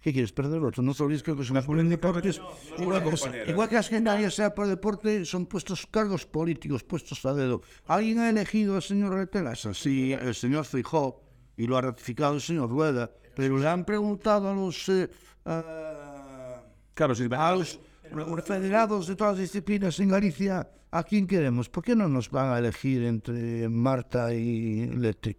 ¿Qué 0.00 0.12
quieres? 0.12 0.30
¿Perder 0.30 0.60
votos? 0.60 0.84
No 0.84 0.94
te 0.94 1.02
olvides 1.02 1.24
que 1.24 1.34
los 1.34 1.50
en 1.50 1.88
deportes, 1.88 2.40
igual 2.78 3.02
que, 3.02 3.50
igual 3.50 3.68
que 3.68 3.74
las 3.74 3.88
generales 3.88 4.32
sea 4.32 4.54
por 4.54 4.68
deporte, 4.68 5.24
son 5.24 5.46
puestos 5.46 5.88
cargos 5.90 6.24
políticos, 6.24 6.84
puestos 6.84 7.26
a 7.26 7.34
dedo. 7.34 7.62
¿Alguien 7.88 8.20
ha 8.20 8.30
elegido 8.30 8.76
al 8.76 8.82
señor 8.82 9.14
Retelasa? 9.14 9.74
Sí, 9.74 10.12
el 10.12 10.36
señor 10.36 10.66
Fijó, 10.66 11.20
y 11.58 11.66
lo 11.66 11.76
ha 11.76 11.82
ratificado 11.82 12.34
el 12.34 12.40
señor 12.40 12.70
Rueda, 12.70 13.10
pero 13.34 13.58
le 13.58 13.68
han 13.68 13.84
preguntado 13.84 14.48
a 14.48 14.54
los, 14.54 14.88
eh, 14.88 15.10
a, 15.44 16.62
claro, 16.94 17.14
si 17.14 17.28
a 17.30 17.54
los 17.54 17.78
federados 18.44 19.08
de 19.08 19.16
todas 19.16 19.34
las 19.34 19.42
disciplinas 19.42 19.98
en 20.00 20.08
Galicia 20.08 20.70
a 20.90 21.02
quién 21.02 21.26
queremos, 21.26 21.68
¿por 21.68 21.84
qué 21.84 21.94
no 21.94 22.08
nos 22.08 22.30
van 22.30 22.52
a 22.52 22.58
elegir 22.58 23.02
entre 23.02 23.68
Marta 23.68 24.32
y 24.32 24.86
Leti? 24.86 25.36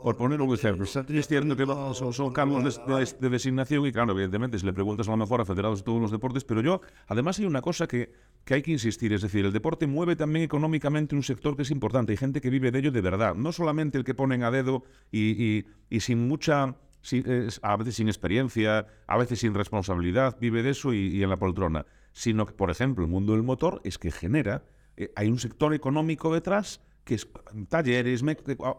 Por 0.00 0.16
poner 0.16 0.40
un 0.40 0.54
ejemplo, 0.54 0.84
es 0.84 1.26
cierto 1.26 1.56
que 1.56 1.66
son, 1.94 2.12
son 2.12 2.32
cargos 2.32 2.62
de, 2.86 2.94
de- 2.94 3.16
de 3.20 3.28
designación 3.30 3.84
y 3.84 3.90
claro, 3.90 4.12
evidentemente, 4.12 4.56
si 4.58 4.64
le 4.64 4.72
preguntas 4.72 5.08
a 5.08 5.10
lo 5.10 5.16
mejor 5.16 5.40
a 5.40 5.44
federados 5.44 5.80
de 5.80 5.84
todos 5.84 6.00
los 6.00 6.12
deportes, 6.12 6.44
pero 6.44 6.60
yo, 6.60 6.80
además 7.08 7.38
hay 7.40 7.46
una 7.46 7.60
cosa 7.62 7.88
que, 7.88 8.12
que 8.44 8.54
hay 8.54 8.62
que 8.62 8.70
insistir, 8.70 9.12
es 9.12 9.22
decir, 9.22 9.44
el 9.44 9.52
deporte 9.52 9.88
mueve 9.88 10.14
también 10.14 10.44
económicamente 10.44 11.16
un 11.16 11.24
sector 11.24 11.56
que 11.56 11.62
es 11.62 11.72
importante, 11.72 12.12
hay 12.12 12.16
gente 12.16 12.40
que 12.40 12.48
vive 12.48 12.70
de 12.70 12.78
ello 12.78 12.92
de 12.92 13.00
verdad, 13.00 13.34
no 13.34 13.50
solamente 13.50 13.98
el 13.98 14.04
que 14.04 14.14
ponen 14.14 14.44
a 14.44 14.52
dedo 14.52 14.84
y, 15.10 15.30
y- 15.42 15.66
y 15.90 15.98
sin 16.00 16.28
mucha, 16.28 16.76
sin- 17.02 17.24
a 17.62 17.76
veces 17.76 17.96
sin 17.96 18.06
experiencia, 18.06 18.86
a 19.08 19.16
veces 19.18 19.40
sin 19.40 19.52
responsabilidad, 19.52 20.36
vive 20.40 20.62
de 20.62 20.70
eso 20.70 20.92
y, 20.94 21.08
y 21.08 21.24
en 21.24 21.30
la 21.30 21.36
poltrona, 21.38 21.86
sino 22.12 22.46
que, 22.46 22.52
por 22.52 22.70
ejemplo, 22.70 23.04
el 23.04 23.10
mundo 23.10 23.32
del 23.32 23.42
motor 23.42 23.80
es 23.82 23.98
que 23.98 24.12
genera, 24.12 24.62
eh, 24.96 25.10
hay 25.16 25.28
un 25.28 25.40
sector 25.40 25.74
económico 25.74 26.32
detrás 26.32 26.80
que 27.08 27.14
es 27.14 27.26
talleres, 27.70 28.22
me- 28.22 28.36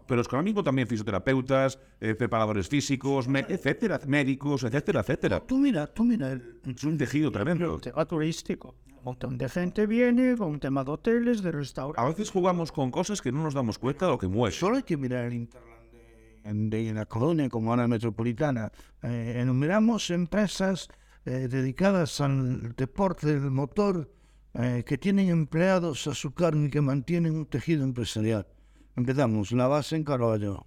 pero 0.08 0.22
es 0.22 0.28
que 0.28 0.36
ahora 0.36 0.44
mismo 0.44 0.64
también 0.64 0.88
fisioterapeutas, 0.88 1.80
eh, 2.00 2.14
preparadores 2.14 2.70
físicos, 2.70 3.28
me- 3.28 3.40
etcétera, 3.40 4.00
médicos, 4.08 4.64
etcétera, 4.64 5.00
etcétera. 5.02 5.40
Tú 5.40 5.58
mira, 5.58 5.88
tú 5.88 6.04
mira, 6.04 6.32
el, 6.32 6.60
Es 6.64 6.84
un 6.84 6.96
tejido 6.98 7.32
tremendo. 7.32 7.76
El 7.76 7.82
tema 7.82 8.06
turístico. 8.06 8.76
Un 9.00 9.04
montón 9.04 9.38
de 9.38 9.50
gente 9.50 9.88
viene 9.88 10.36
con 10.38 10.50
un 10.52 10.60
tema 10.60 10.84
de 10.84 10.92
hoteles, 10.92 11.42
de 11.42 11.52
restaurantes. 11.52 12.04
A 12.04 12.08
veces 12.08 12.30
jugamos 12.30 12.72
con 12.72 12.92
cosas 12.92 13.20
que 13.22 13.32
no 13.32 13.42
nos 13.42 13.54
damos 13.56 13.80
cuenta 13.80 14.06
de 14.06 14.12
lo 14.12 14.18
que 14.20 14.28
mueve. 14.28 14.54
solo 14.56 14.76
hay 14.78 14.84
que 14.84 14.98
mirar 14.98 15.26
el 15.26 15.34
Interland 15.34 16.70
de, 16.70 16.84
de 16.84 16.94
la 16.94 17.06
colonia 17.08 17.50
como 17.50 17.72
ahora 17.72 17.88
metropolitana. 17.88 18.72
Eh, 19.02 19.38
enumeramos 19.42 20.10
empresas 20.12 20.88
eh, 21.26 21.48
dedicadas 21.50 22.22
al 22.22 22.76
deporte 22.76 23.28
del 23.40 23.50
motor 23.52 24.12
eh, 24.54 24.84
que 24.86 24.98
tienen 24.98 25.30
empleados 25.30 26.08
a 26.08 26.14
su 26.14 26.34
cargo 26.34 26.64
y 26.66 26.70
que 26.70 26.82
mantienen 26.82 27.36
un 27.36 27.46
tejido 27.46 27.84
empresarial. 27.84 28.48
Empezamos, 28.96 29.52
la 29.52 29.68
base 29.68 29.96
en 29.96 30.04
Carollo, 30.04 30.66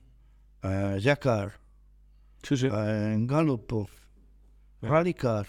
eh, 0.63 0.99
Jacar, 1.03 1.61
Sí, 2.43 2.57
sí. 2.57 2.67
eh, 2.67 3.13
en 3.15 3.27
Galopo, 3.27 3.89
Rallycar, 4.81 5.47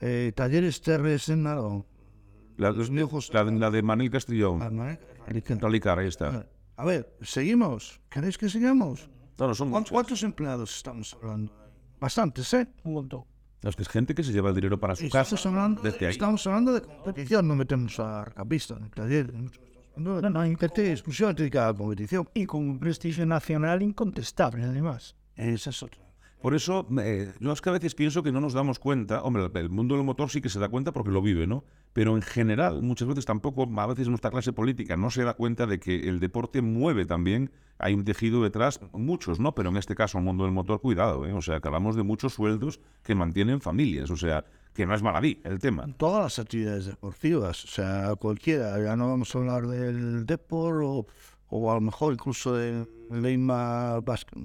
eh, 0.00 0.32
Talleres 0.34 0.80
TRS 0.80 1.28
en 1.32 1.42
Narón, 1.44 1.86
La, 2.56 2.70
los- 2.72 2.90
la 3.32 3.44
de- 3.44 3.52
la 3.58 3.70
de 3.70 3.82
Manil 3.82 4.10
Castrillón. 4.10 4.60
Rallycar. 4.60 5.58
Rallycar, 5.62 5.98
ahí 5.98 6.08
está. 6.08 6.46
A 6.76 6.84
ver, 6.84 7.16
seguimos. 7.22 8.00
¿Queréis 8.08 8.36
que 8.38 8.48
sigamos? 8.48 9.08
No, 9.38 9.46
no, 9.48 9.54
son 9.54 9.70
¿Cuán- 9.70 9.80
muchos. 9.82 9.92
¿Cuántos 9.92 10.22
empleados 10.22 10.76
estamos 10.76 11.14
hablando? 11.14 11.52
Bastantes, 11.98 12.52
¿eh? 12.54 12.66
Un 12.84 12.94
montón. 12.94 13.24
Es 13.62 13.76
que 13.76 13.82
es 13.82 13.88
gente 13.88 14.14
que 14.14 14.22
se 14.22 14.32
lleva 14.32 14.48
el 14.48 14.54
dinero 14.54 14.80
para 14.80 14.96
su 14.96 15.08
casa. 15.10 15.34
Estamos 15.34 15.46
hablando, 15.46 15.82
desde 15.82 16.06
ahí. 16.06 16.12
estamos 16.12 16.46
hablando 16.46 16.72
de 16.72 16.80
competición, 16.80 17.46
no 17.46 17.54
metemos 17.54 18.00
a 18.00 18.22
Arcapista, 18.22 18.78
taller, 18.94 19.32
mucho. 19.32 19.60
Estamos 19.60 19.96
hablando 19.96 20.16
de 20.16 20.30
No, 20.30 20.30
no, 20.30 20.42
gente 20.46 20.92
exclusivamente 20.92 21.42
dedicada 21.42 21.68
a 21.68 21.72
la 21.72 21.78
competición. 21.78 22.28
Y 22.32 22.46
con 22.46 22.66
un 22.66 22.78
prestigio 22.78 23.26
nacional 23.26 23.82
incontestable, 23.82 24.64
además. 24.64 25.14
Esa 25.36 25.70
es 25.70 25.82
otra. 25.82 26.09
Por 26.40 26.54
eso, 26.54 26.86
eh, 27.02 27.32
yo 27.38 27.52
es 27.52 27.60
que 27.60 27.68
a 27.68 27.72
veces 27.72 27.94
pienso 27.94 28.22
que 28.22 28.32
no 28.32 28.40
nos 28.40 28.52
damos 28.54 28.78
cuenta. 28.78 29.22
Hombre, 29.22 29.48
el- 29.54 29.70
mundo 29.70 29.94
del 29.96 30.04
motor 30.04 30.30
sí 30.30 30.40
que 30.40 30.48
se 30.48 30.58
da 30.58 30.68
cuenta 30.68 30.92
porque 30.92 31.10
lo 31.10 31.20
vive, 31.20 31.46
¿no? 31.46 31.64
Pero 31.92 32.16
en 32.16 32.22
general, 32.22 32.82
muchas 32.82 33.08
veces 33.08 33.26
tampoco, 33.26 33.68
a 33.78 33.86
veces 33.86 34.08
nuestra 34.08 34.30
clase 34.30 34.52
política 34.52 34.96
no 34.96 35.10
se 35.10 35.22
da 35.24 35.34
cuenta 35.34 35.66
de 35.66 35.78
que 35.80 36.08
el 36.08 36.18
deporte 36.20 36.62
mueve 36.62 37.04
también. 37.04 37.50
Hay 37.78 37.94
un 37.94 38.04
tejido 38.04 38.42
detrás, 38.42 38.80
muchos, 38.92 39.40
¿no? 39.40 39.54
Pero 39.54 39.70
en 39.70 39.76
este 39.76 39.94
caso, 39.94 40.18
el 40.18 40.24
mundo 40.24 40.44
del 40.44 40.52
motor, 40.52 40.80
cuidado, 40.80 41.26
¿eh? 41.26 41.32
O 41.32 41.42
sea, 41.42 41.60
que 41.60 41.68
hablamos 41.68 41.96
de 41.96 42.02
muchos 42.02 42.34
sueldos 42.34 42.80
que 43.02 43.14
mantienen 43.14 43.60
familias. 43.60 44.10
O 44.10 44.16
sea, 44.16 44.44
que 44.72 44.86
no 44.86 44.94
es 44.94 45.02
maladí 45.02 45.40
el 45.44 45.58
tema. 45.58 45.86
Todas 45.96 46.22
las 46.22 46.38
actividades 46.38 46.86
deportivas, 46.86 47.64
o 47.64 47.68
sea, 47.68 48.14
cualquiera, 48.16 48.80
ya 48.82 48.96
no 48.96 49.08
vamos 49.08 49.34
a 49.34 49.38
hablar 49.38 49.66
del 49.66 50.24
Depor 50.26 50.82
o, 50.84 51.06
o 51.48 51.70
a 51.72 51.74
lo 51.74 51.80
mejor 51.80 52.12
incluso 52.12 52.54
del 52.54 52.86
Leima 53.10 54.00
Basket. 54.00 54.38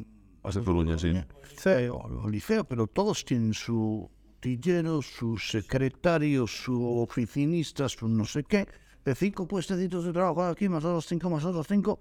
Hace 0.46 0.62
Coruña, 0.62 0.98
sí. 0.98 1.14
liceo, 1.52 1.96
o 1.98 2.30
liceo, 2.30 2.64
pero 2.64 2.88
todos 2.88 3.26
tienen 3.26 3.54
su 3.54 4.10
tillero, 4.40 5.02
su 5.02 5.38
secretario, 5.38 6.46
su 6.46 7.00
oficinista, 7.00 7.90
su 7.90 8.08
no 8.08 8.26
sé 8.26 8.44
qué, 8.44 8.68
de 9.04 9.16
cinco 9.16 9.48
puestecitos 9.48 10.06
de 10.06 10.14
trabajo 10.14 10.44
aquí, 10.44 10.70
más 10.70 10.84
otros 10.86 11.06
cinco, 11.08 11.30
más 11.30 11.44
otros 11.44 11.66
cinco. 11.68 11.98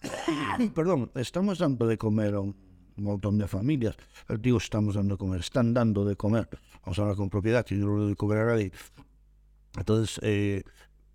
Perdón, 0.74 1.10
estamos 1.14 1.58
dando 1.58 1.86
de 1.86 1.96
comer 1.96 2.34
a 2.34 2.40
un 2.40 2.54
montón 2.96 3.38
de 3.38 3.48
familias. 3.48 3.96
Eh, 4.28 4.36
Digo, 4.38 4.58
estamos 4.58 4.94
dando 4.94 5.14
de 5.14 5.18
comer, 5.18 5.40
están 5.40 5.72
dando 5.72 6.04
de 6.04 6.16
comer. 6.16 6.48
Vamos 6.82 6.98
a 6.98 7.02
hablar 7.02 7.16
con 7.16 7.30
propiedad, 7.30 7.64
que 7.64 7.78
yo 7.78 7.86
no 7.86 7.94
le 7.94 8.00
doy 8.02 8.10
de 8.10 8.16
comer 8.16 8.38
a 8.38 8.46
nadie. 8.46 8.72
Entonces, 9.76 10.20
eh, 10.22 10.62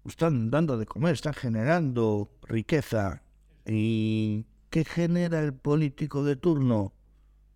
están 0.06 0.50
dando 0.50 0.78
de 0.78 0.86
comer, 0.86 1.14
están 1.14 1.34
generando 1.34 2.32
riqueza. 2.48 3.22
¿Y 3.66 4.46
qué 4.74 4.84
genera 4.84 5.40
el 5.40 5.54
político 5.54 6.24
de 6.24 6.36
turno? 6.36 6.94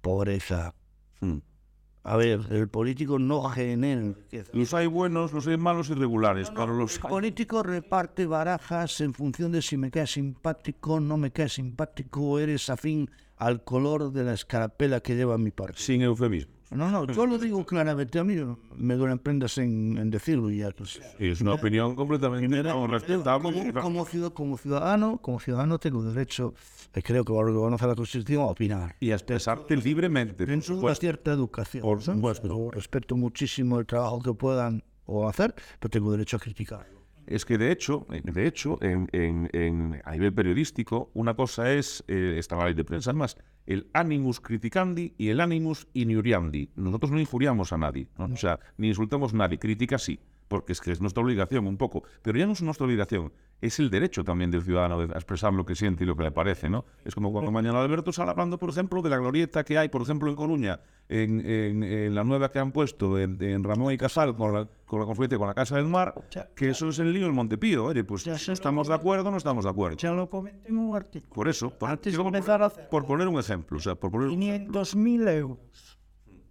Pobreza. 0.01 0.75
Mm. 1.19 1.39
A 2.03 2.15
ver, 2.15 2.41
el 2.51 2.69
político 2.69 3.17
no 3.17 3.41
genera 3.49 4.13
riqueza. 4.13 4.51
Los 4.53 4.71
hay 4.75 4.85
buenos, 4.85 5.33
los 5.33 5.47
hay 5.47 5.57
malos 5.57 5.89
y 5.89 5.95
regulares. 5.95 6.51
Para 6.51 6.71
los 6.73 6.97
El 6.97 7.01
político 7.09 7.63
reparte 7.63 8.27
barajas 8.27 9.01
en 9.01 9.15
función 9.15 9.51
de 9.51 9.63
si 9.63 9.77
me 9.77 9.89
queda 9.89 10.05
simpático, 10.05 10.99
no 10.99 11.17
me 11.17 11.31
queda 11.31 11.49
simpático, 11.49 12.37
eres 12.37 12.69
afín 12.69 13.09
al 13.37 13.63
color 13.63 14.11
de 14.11 14.23
la 14.23 14.33
escarapela 14.33 14.99
que 14.99 15.15
lleva 15.15 15.39
mi 15.39 15.49
partido. 15.49 15.83
sin 15.83 16.03
eufemismo. 16.03 16.53
No, 16.69 16.91
no, 16.91 17.05
yo 17.05 17.25
lo 17.25 17.37
digo 17.37 17.65
claramente, 17.65 18.19
a 18.19 18.25
mí 18.25 18.35
me 18.75 18.95
duelen 18.95 19.19
prendas 19.19 19.57
en, 19.57 19.97
en 19.97 20.09
decirlo 20.09 20.51
y 20.51 20.57
ya. 20.57 20.71
pues, 20.71 20.99
es 21.17 21.39
una 21.39 21.53
opinión 21.53 21.95
completamente 21.95 22.61
no, 22.61 22.87
respetable. 22.87 23.71
como, 23.73 24.05
como, 24.05 24.33
como 24.33 24.57
ciudadano, 24.57 25.17
como 25.19 25.39
ciudadano 25.39 25.79
tengo 25.79 26.03
derecho, 26.03 26.53
eh, 26.93 27.01
creo 27.01 27.23
que 27.23 27.31
lo 27.31 27.61
conoce 27.61 27.87
la 27.87 27.95
Constitución, 27.95 28.41
a 28.41 28.47
opinar. 28.47 28.95
Y 28.99 29.11
a 29.11 29.15
expresarte 29.15 29.77
libremente. 29.77 30.45
Dentro 30.45 30.75
de 30.77 30.83
una 30.83 30.95
cierta 30.95 31.31
educación. 31.31 31.83
Por 31.83 32.01
supuesto. 32.01 32.47
Yo 32.49 32.71
respeto 32.71 33.15
muchísimo 33.15 33.79
el 33.79 33.85
trabajo 33.85 34.21
que 34.21 34.33
puedan 34.33 34.83
o 35.05 35.25
hacer, 35.29 35.55
pero 35.79 35.89
tengo 35.89 36.11
derecho 36.11 36.35
a 36.35 36.39
criticarlo. 36.39 36.97
Es 37.27 37.45
que 37.45 37.57
de 37.57 37.71
hecho, 37.71 38.05
eh, 38.11 38.21
de 38.23 38.45
hecho, 38.47 38.77
en, 38.81 39.07
en- 39.13 39.49
en- 39.53 40.01
a 40.03 40.11
nivel 40.11 40.33
periodístico, 40.33 41.11
una 41.13 41.33
cosa 41.33 41.71
es, 41.71 42.03
eh, 42.09 42.35
está 42.37 42.57
la 42.57 42.65
ley 42.65 42.73
de 42.73 42.83
prensa, 42.83 43.13
más, 43.13 43.37
el 43.67 43.87
animus 43.93 44.39
criticandi 44.39 45.13
y 45.17 45.29
el 45.29 45.41
animus 45.41 45.87
injuriandi. 45.93 46.69
Nosotros 46.75 47.11
no 47.11 47.19
injuriamos 47.19 47.71
a 47.73 47.77
nadie, 47.77 48.07
¿no? 48.17 48.25
o 48.25 48.37
sea, 48.37 48.59
ni 48.77 48.87
insultamos 48.87 49.33
a 49.33 49.37
nadie, 49.37 49.59
crítica 49.59 49.97
sí, 49.97 50.19
porque 50.47 50.73
es 50.73 50.81
que 50.81 50.91
es 50.91 51.01
nuestra 51.01 51.23
obligación 51.23 51.67
un 51.67 51.77
poco, 51.77 52.03
pero 52.21 52.37
ya 52.39 52.45
no 52.45 52.53
es 52.53 52.61
nuestra 52.61 52.85
obligación, 52.85 53.33
es 53.61 53.79
el 53.79 53.89
derecho 53.89 54.23
también 54.23 54.51
del 54.51 54.61
ciudadano 54.63 54.99
de 54.99 55.05
expresar 55.13 55.51
lo 55.53 55.65
que 55.65 55.75
siente 55.75 56.03
y 56.03 56.07
lo 56.07 56.15
que 56.15 56.23
le 56.23 56.31
parece, 56.31 56.69
¿no? 56.69 56.85
Es 57.03 57.15
como 57.15 57.31
cuando 57.31 57.51
mañana 57.51 57.81
Alberto 57.81 58.11
sale 58.11 58.31
hablando, 58.31 58.57
por 58.57 58.69
ejemplo, 58.69 59.01
de 59.01 59.09
la 59.09 59.17
glorieta 59.17 59.63
que 59.63 59.77
hay, 59.77 59.89
por 59.89 60.01
ejemplo, 60.03 60.29
en 60.29 60.35
Coruña, 60.35 60.79
en, 61.09 61.39
en- 61.45 61.83
en 61.83 62.15
la 62.15 62.23
nueva 62.23 62.51
que 62.51 62.59
han 62.59 62.71
puesto 62.71 63.17
en, 63.17 63.41
en 63.41 63.63
Ramón 63.63 63.93
y 63.93 63.97
Casal 63.97 64.35
con 64.35 64.53
la, 64.53 64.67
con 64.85 64.99
la 64.99 65.05
confluencia 65.05 65.37
con 65.37 65.47
la 65.47 65.53
Casa 65.53 65.75
del 65.77 65.87
Mar, 65.87 66.13
que 66.55 66.69
eso 66.69 66.89
es 66.89 66.99
el 66.99 67.11
lío 67.13 67.23
del 67.25 67.33
Montepío. 67.33 67.85
Oye, 67.85 68.03
pues 68.03 68.23
Ya 68.25 68.35
estamos 68.35 68.87
de 68.87 68.93
acuerdo 68.93 69.29
o 69.29 69.31
no 69.31 69.37
estamos 69.37 69.63
de 69.65 69.69
acuerdo. 69.71 69.97
Ya 69.97 70.11
lo 70.11 70.29
comenté 70.29 70.69
en 70.69 70.77
un 70.77 70.95
artículo. 70.95 71.33
Por 71.33 71.47
eso, 71.47 71.69
por, 71.71 71.89
Antes 71.89 72.05
de 72.05 72.11
digo, 72.11 72.23
por- 72.23 72.35
empezar 72.35 72.61
a 72.61 72.67
hacer- 72.67 72.89
por 72.89 73.05
poner 73.05 73.27
un 73.27 73.39
ejemplo, 73.39 73.77
o 73.77 73.81
sea, 73.81 73.95
por 73.95 74.11
poner 74.11 74.29
un 74.29 74.39
500.000 74.39 75.27
euros 75.29 75.96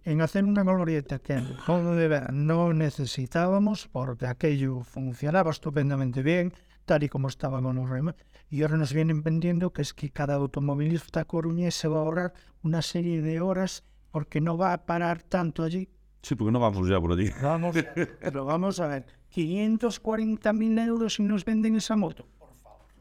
en 0.07 0.21
hacer 0.21 0.45
una 0.45 0.63
glorieta 0.63 1.19
que 1.19 1.33
de 1.33 2.07
verano 2.07 2.31
no 2.31 2.73
necesitábamos 2.73 3.89
porque 3.91 4.25
aquello 4.25 4.79
funcionaba 4.85 5.51
estupendamente 5.51 6.23
bien, 6.23 6.53
tal 6.85 7.03
y 7.03 7.09
como 7.09 7.27
estaba 7.27 7.61
con 7.61 7.75
los 7.75 7.89
remas. 7.89 8.15
Y 8.49 8.61
ahora 8.61 8.77
nos 8.77 8.93
vienen 8.93 9.21
vendiendo 9.21 9.73
que 9.73 9.81
es 9.81 9.93
que 9.93 10.09
cada 10.09 10.35
automovilista 10.35 11.25
coruñés 11.25 11.75
se 11.75 11.89
va 11.89 11.97
a 11.97 12.03
ahorrar 12.03 12.33
una 12.63 12.81
serie 12.81 13.21
de 13.21 13.41
horas 13.41 13.83
porque 14.09 14.39
no 14.39 14.57
va 14.57 14.71
a 14.71 14.85
parar 14.85 15.23
tanto 15.23 15.63
allí. 15.63 15.89
Sí, 16.21 16.35
porque 16.35 16.53
no 16.53 16.61
vamos 16.61 16.87
ya 16.87 17.01
por 17.01 17.11
allí. 17.11 17.29
Vamos, 17.41 17.75
pero 18.21 18.45
vamos 18.45 18.79
a 18.79 18.87
ver, 18.87 19.05
540.000 19.35 20.87
euros 20.87 21.19
y 21.19 21.23
nos 21.23 21.43
venden 21.43 21.75
esa 21.75 21.97
moto. 21.97 22.29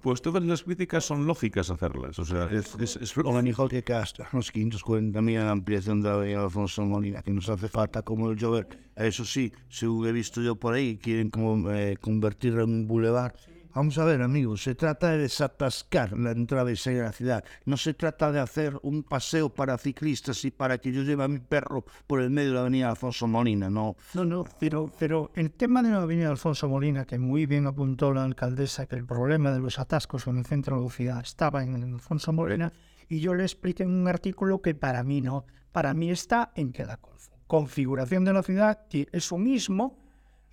Pues 0.03 0.23
todas 0.23 0.43
las 0.45 0.63
críticas 0.63 1.05
son 1.05 1.27
lógicas 1.27 1.69
hacerlas. 1.71 2.19
O 2.21 2.25
sea, 2.25 2.45
es, 2.51 2.75
es, 2.79 2.97
es- 2.97 3.13
Con 3.13 3.37
el 3.39 3.49
hijo 3.49 3.67
que 3.67 3.81
gasta 3.81 4.29
los 4.33 4.53
540.000 4.53 5.31
en 5.41 5.45
la 5.47 5.51
ampliación 5.51 6.01
de 6.01 6.35
Alfonso 6.37 6.83
Molina, 6.85 7.23
que 7.23 7.33
nos 7.33 7.49
hace 7.49 7.69
falta 7.69 8.03
como 8.03 8.31
el 8.31 8.37
llover. 8.37 8.69
Eso 8.95 9.25
sí, 9.25 9.53
según 9.69 10.07
he 10.07 10.13
visto 10.13 10.41
yo 10.43 10.55
por 10.57 10.75
ahí, 10.75 10.97
quieren 10.99 11.31
como, 11.31 11.71
eh, 11.73 11.97
convertirlo 12.01 12.63
en 12.63 12.71
un 12.71 12.87
bulevar. 12.87 13.35
Vamos 13.77 13.99
a 13.99 14.07
ver, 14.07 14.23
amigos, 14.23 14.63
se 14.63 14.75
trata 14.75 15.11
de 15.11 15.19
desatascar 15.19 16.19
la 16.19 16.31
entrada 16.31 16.73
y 16.73 16.77
salida 16.77 17.03
de 17.03 17.07
la 17.09 17.13
ciudad. 17.13 17.45
No 17.67 17.77
se 17.77 17.93
trata 17.93 18.33
de 18.33 18.41
hacer 18.41 18.81
un 18.83 19.03
paseo 19.03 19.51
para 19.51 19.77
ciclistas 19.77 20.43
y 20.47 20.51
para 20.51 20.79
que 20.79 20.91
yo 20.93 21.03
lleve 21.03 21.25
a 21.25 21.29
mi 21.29 21.41
perro 21.41 21.85
por 22.07 22.23
el 22.23 22.31
medio 22.31 22.49
de 22.49 22.55
la 22.55 22.61
avenida 22.63 22.89
Alfonso 22.89 23.27
Molina, 23.27 23.69
no. 23.69 23.95
No, 24.15 24.25
no, 24.25 24.45
pero, 24.59 24.91
pero 24.99 25.31
el 25.35 25.51
tema 25.51 25.83
de 25.83 25.91
la 25.91 26.01
avenida 26.01 26.31
Alfonso 26.31 26.71
Molina, 26.71 27.05
que 27.05 27.19
muy 27.19 27.45
bien 27.45 27.67
apuntó 27.67 28.15
la 28.15 28.25
alcaldesa, 28.25 28.87
que 28.87 28.97
el 28.97 29.05
problema 29.05 29.53
de 29.53 29.61
los 29.61 29.79
atascos 29.79 30.27
en 30.27 30.39
el 30.39 30.47
centro 30.47 30.79
de 30.79 30.85
la 30.87 30.91
ciudad 30.91 31.21
estaba 31.21 31.63
en 31.63 31.75
el 31.75 31.83
Alfonso 31.93 32.33
Molina, 32.33 32.73
y 33.11 33.21
yo 33.21 33.35
le 33.35 33.43
expliqué 33.43 33.83
en 33.83 33.91
un 33.91 34.09
artículo 34.09 34.63
que 34.63 34.75
para 34.75 35.03
mí 35.03 35.21
no, 35.21 35.45
para 35.73 35.93
mí 35.93 36.11
está 36.11 36.51
en 36.55 36.73
que 36.73 36.87
la 36.87 36.99
conf- 36.99 37.29
configuración 37.47 38.25
de 38.25 38.33
la 38.33 38.43
ciudad 38.43 38.87
es 38.91 39.31
lo 39.31 39.37
mismo, 39.37 39.99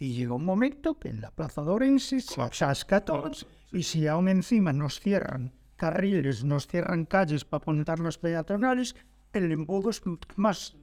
y 0.03 0.15
llega 0.15 0.33
un 0.33 0.43
momento 0.43 0.99
que 0.99 1.07
en 1.07 1.21
la 1.21 1.31
plaza 1.31 1.63
de 1.63 1.71
Orense 1.71 2.19
se 2.19 2.41
atasca 2.41 3.05
todo, 3.05 3.31
y 3.71 3.83
si 3.83 4.05
aún 4.05 4.27
encima 4.27 4.73
nos 4.73 4.99
cierran 4.99 5.53
carriles, 5.77 6.43
nos 6.43 6.67
cierran 6.67 7.05
calles 7.05 7.45
para 7.45 7.63
poner 7.63 7.99
los 7.99 8.17
peatonales, 8.17 8.97
el 9.31 9.49
embudo 9.53 9.89
es 9.91 10.01
más 10.35 10.75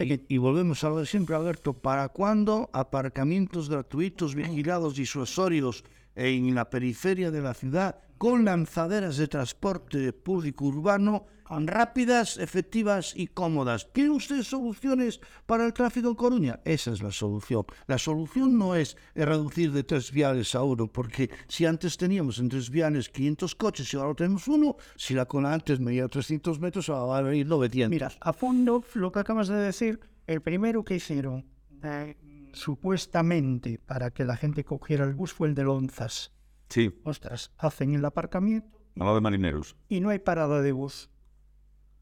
Y, 0.00 0.34
y 0.34 0.38
volvemos 0.38 0.82
a 0.82 0.90
ver 0.90 1.06
siempre, 1.06 1.36
Alberto, 1.36 1.72
¿para 1.72 2.08
cuándo 2.08 2.68
aparcamientos 2.72 3.70
gratuitos, 3.70 4.34
vigilados, 4.34 4.96
disuasorios 4.96 5.84
en 6.16 6.52
la 6.52 6.68
periferia 6.68 7.30
de 7.30 7.40
la 7.40 7.54
ciudad, 7.54 8.00
con 8.18 8.44
lanzaderas 8.44 9.18
de 9.18 9.28
transporte 9.28 10.12
público 10.12 10.64
urbano 10.64 11.26
rápidas, 11.50 12.36
efectivas 12.38 13.14
y 13.16 13.26
cómodas? 13.28 13.90
¿Tiene 13.92 14.10
usted 14.10 14.42
soluciones 14.42 15.20
para 15.46 15.64
el 15.66 15.72
tráfico 15.72 16.08
en 16.08 16.14
Coruña? 16.14 16.60
Esa 16.64 16.92
es 16.92 17.02
la 17.02 17.10
solución. 17.10 17.64
La 17.86 17.98
solución 17.98 18.58
no 18.58 18.74
es 18.74 18.96
reducir 19.14 19.72
de 19.72 19.84
tres 19.84 20.12
viales 20.12 20.54
a 20.54 20.62
uno, 20.62 20.86
porque 20.86 21.30
si 21.48 21.64
antes 21.66 21.96
teníamos 21.96 22.38
en 22.38 22.48
tres 22.48 22.70
viales 22.70 23.08
500 23.08 23.54
coches 23.54 23.92
y 23.92 23.96
ahora 23.96 24.14
tenemos 24.14 24.46
uno, 24.48 24.76
si 24.96 25.14
la 25.14 25.26
cola 25.26 25.52
antes 25.52 25.80
medía 25.80 26.08
300 26.08 26.60
metros, 26.60 26.88
ahora 26.88 27.04
va 27.04 27.18
a 27.18 27.22
venir 27.22 27.46
900. 27.46 27.90
Mira, 27.90 28.12
a 28.20 28.32
fondo 28.32 28.84
lo 28.94 29.10
que 29.12 29.18
acabas 29.20 29.48
de 29.48 29.56
decir, 29.56 30.00
el 30.26 30.42
primero 30.42 30.84
que 30.84 30.96
hicieron 30.96 31.46
eh, 31.82 32.16
supuestamente 32.52 33.78
para 33.78 34.10
que 34.10 34.24
la 34.24 34.36
gente 34.36 34.64
cogiera 34.64 35.04
el 35.04 35.14
bus 35.14 35.32
fue 35.32 35.48
el 35.48 35.54
de 35.54 35.64
Lonzas. 35.64 36.32
sí, 36.68 36.90
Ostras, 37.04 37.52
hacen 37.58 37.94
el 37.94 38.04
aparcamiento 38.04 38.78
lado 38.94 39.14
de 39.14 39.20
marineros. 39.20 39.76
y 39.88 40.00
no 40.00 40.10
hay 40.10 40.18
parada 40.18 40.60
de 40.60 40.72
bus. 40.72 41.08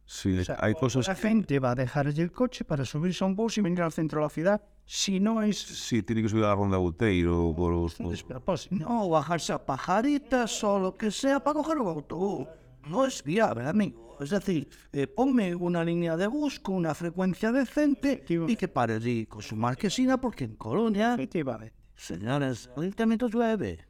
Sí, 0.09 0.39
O 0.39 0.45
sea, 0.45 0.57
hay 0.61 0.75
cosas 0.75 1.09
La 1.09 1.17
gente 1.17 1.59
va 1.59 1.73
a 1.73 1.75
dejar 1.75 2.07
allí 2.07 2.23
el 2.23 2.31
coche 2.31 2.65
para 2.65 2.85
subirse 2.85 3.25
a 3.25 3.27
un 3.27 3.35
bus 3.35 3.59
y 3.59 3.61
venir 3.61 3.83
al 3.83 3.91
centro 3.93 4.21
de 4.21 4.27
la 4.27 4.31
ciudad. 4.31 4.63
Si 4.85 5.19
no 5.19 5.43
es 5.43 5.59
Sí, 5.59 6.01
tiene 6.03 6.23
que 6.23 6.29
subir 6.29 6.45
a 6.45 6.49
la 6.49 6.55
ronda 6.55 6.77
Buteiro 6.79 7.53
por 7.57 7.73
los... 7.73 7.99
un 7.99 8.11
despropósito. 8.11 8.77
No, 8.77 9.09
bajarse 9.09 9.53
a 9.53 9.59
pajaritas 9.67 10.63
o 10.63 10.79
lo 10.79 10.97
que 10.97 11.11
sea 11.11 11.41
para 11.41 11.55
coger 11.55 11.79
un 11.79 11.89
autobús. 11.89 12.47
No 12.89 13.05
es 13.05 13.23
viable, 13.25 13.67
amigo. 13.67 14.17
Es 14.21 14.31
decir, 14.31 14.69
eh, 14.93 15.09
ponme 15.09 15.55
una 15.57 15.83
línea 15.85 16.17
de 16.17 16.27
bus 16.29 16.61
con 16.61 16.77
una 16.77 16.95
frecuencia 16.95 17.51
decente 17.51 18.25
y 18.49 18.55
que 18.57 18.69
pare 18.69 18.95
allí 18.95 19.27
con 19.27 19.43
su 19.43 19.57
marquesina, 19.57 20.21
porque 20.21 20.45
en 20.45 20.55
Colonia, 20.55 21.15
Efectivamente. 21.15 21.75
señores, 21.97 22.71
el 22.77 22.95
llueve. 23.29 23.81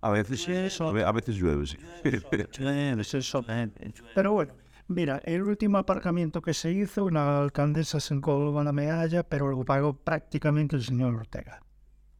A 0.00 0.10
veces, 0.10 0.80
a 0.80 0.90
ve- 0.90 1.04
a 1.04 1.12
veces 1.12 1.36
llueve, 1.36 1.64
sí. 1.66 1.78
Pero 4.14 4.32
bueno, 4.32 4.52
mira, 4.88 5.20
el 5.24 5.42
último 5.42 5.78
aparcamiento 5.78 6.42
que 6.42 6.54
se 6.54 6.72
hizo, 6.72 7.10
la 7.10 7.40
alcaldesa 7.40 8.00
se 8.00 8.14
encolgó 8.14 8.62
la 8.62 8.72
medalla, 8.72 9.22
pero 9.22 9.50
lo 9.50 9.64
pagó 9.64 9.94
prácticamente 9.94 10.76
el 10.76 10.82
señor 10.82 11.14
Ortega. 11.14 11.60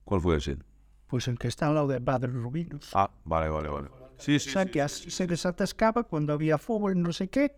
¿Cuál 0.04 0.20
fue 0.20 0.36
ese? 0.36 0.58
Pues 1.06 1.28
el 1.28 1.38
que 1.38 1.48
está 1.48 1.68
al 1.68 1.74
lado 1.74 1.88
de 1.88 2.00
Padre 2.00 2.32
Rubinos. 2.32 2.90
Ah, 2.94 3.10
vale, 3.24 3.48
vale, 3.48 3.68
vale. 3.68 3.88
Sí, 4.18 4.38
sí, 4.38 4.50
O 4.50 4.52
sea, 4.52 4.64
sí, 4.64 4.70
que 4.70 4.82
así 4.82 5.10
se 5.10 5.26
desatascaba 5.26 6.04
cuando 6.04 6.32
había 6.32 6.58
fútbol, 6.58 7.00
no 7.00 7.12
sé 7.12 7.28
qué. 7.28 7.56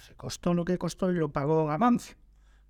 Se 0.00 0.14
costó 0.14 0.52
lo 0.54 0.64
que 0.64 0.78
costó 0.78 1.10
y 1.10 1.14
lo 1.14 1.30
pagó 1.30 1.70
Amancio. 1.70 2.16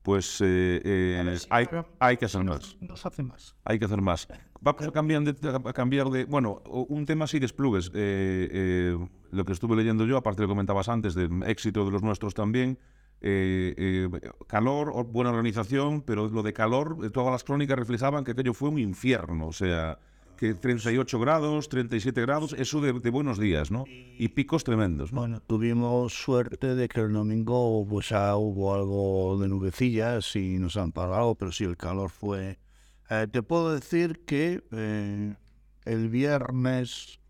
Pues 0.02 0.40
eh, 0.40 0.80
eh, 0.84 1.38
hay, 1.50 1.66
hay 1.98 2.16
que 2.16 2.24
hacer 2.24 2.42
más. 2.44 2.76
No 2.80 2.96
se 2.96 3.08
hace 3.08 3.22
más. 3.22 3.54
Hay 3.64 3.78
que 3.78 3.84
hacer 3.84 4.00
más. 4.00 4.28
Vamos 4.60 4.86
a 4.86 4.92
cambiar 4.92 5.22
de, 5.24 5.58
a 5.64 5.72
cambiar 5.72 6.08
de 6.10 6.24
bueno, 6.24 6.62
un 6.66 7.04
tema 7.06 7.24
así 7.26 7.38
desplugues. 7.38 7.88
Eh, 7.94 8.48
eh, 8.52 9.08
lo 9.30 9.44
que 9.44 9.52
estuve 9.52 9.76
leyendo 9.76 10.06
yo, 10.06 10.16
aparte 10.16 10.40
lo 10.42 10.48
que 10.48 10.52
comentabas 10.52 10.88
antes, 10.88 11.14
del 11.14 11.42
éxito 11.44 11.84
de 11.84 11.90
los 11.90 12.02
nuestros 12.02 12.34
también. 12.34 12.78
eh, 13.22 13.74
eh, 13.76 14.08
calor, 14.46 15.04
buena 15.06 15.30
organización, 15.30 16.02
pero 16.02 16.28
lo 16.28 16.42
de 16.42 16.52
calor, 16.54 17.10
todas 17.12 17.32
las 17.32 17.44
crónicas 17.44 17.78
reflejaban 17.78 18.24
que 18.24 18.32
aquello 18.32 18.54
fue 18.54 18.70
un 18.70 18.78
infierno. 18.78 19.46
O 19.48 19.52
sea, 19.52 19.98
que 20.40 20.54
38 20.54 21.20
grados, 21.20 21.68
37 21.68 22.18
grados, 22.22 22.54
eso 22.54 22.80
de, 22.80 22.94
de 22.94 23.10
buenos 23.10 23.38
días, 23.38 23.70
¿no? 23.70 23.84
Y 23.86 24.28
picos 24.28 24.64
tremendos, 24.64 25.12
¿no? 25.12 25.20
Bueno, 25.20 25.40
tuvimos 25.40 26.14
suerte 26.14 26.74
de 26.74 26.88
que 26.88 27.00
el 27.00 27.12
domingo 27.12 27.86
pues 27.86 28.08
ya 28.08 28.34
hubo 28.36 28.74
algo 28.74 29.38
de 29.38 29.48
nubecillas 29.48 30.34
y 30.36 30.58
nos 30.58 30.78
han 30.78 30.92
pagado, 30.92 31.34
pero 31.34 31.52
sí, 31.52 31.64
el 31.64 31.76
calor 31.76 32.08
fue... 32.08 32.58
Eh, 33.10 33.26
te 33.30 33.42
puedo 33.42 33.74
decir 33.74 34.24
que 34.24 34.64
eh, 34.72 35.34
el 35.84 36.08
viernes 36.08 37.20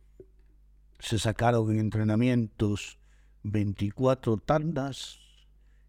se 1.00 1.18
sacaron 1.18 1.68
en 1.72 1.80
entrenamientos 1.80 2.96
24 3.42 4.36
tandas 4.36 5.18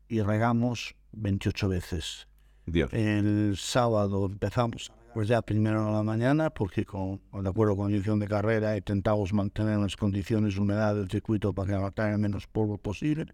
y 0.08 0.22
regamos 0.22 0.96
28 1.12 1.70
veces. 1.70 2.28
Dios. 2.66 2.92
El 2.94 3.58
sábado 3.58 4.26
empezamos 4.26 4.92
pues 5.14 5.28
ya 5.28 5.42
primero 5.42 5.88
a 5.88 5.92
la 5.92 6.04
mañana, 6.04 6.50
porque 6.50 6.86
con, 6.86 7.22
de 7.32 7.50
acuerdo 7.50 7.76
con 7.76 7.86
la 7.86 7.90
dirección 7.90 8.20
de 8.20 8.28
carrera 8.28 8.78
intentamos 8.78 9.34
mantener 9.34 9.78
las 9.80 9.96
condiciones 9.96 10.56
de 10.56 10.62
humedad 10.62 10.96
del 10.96 11.10
circuito 11.10 11.54
para 11.54 11.92
que 11.94 12.12
el 12.12 12.18
menos 12.18 12.48
polvo 12.48 12.78
posible. 12.78 13.34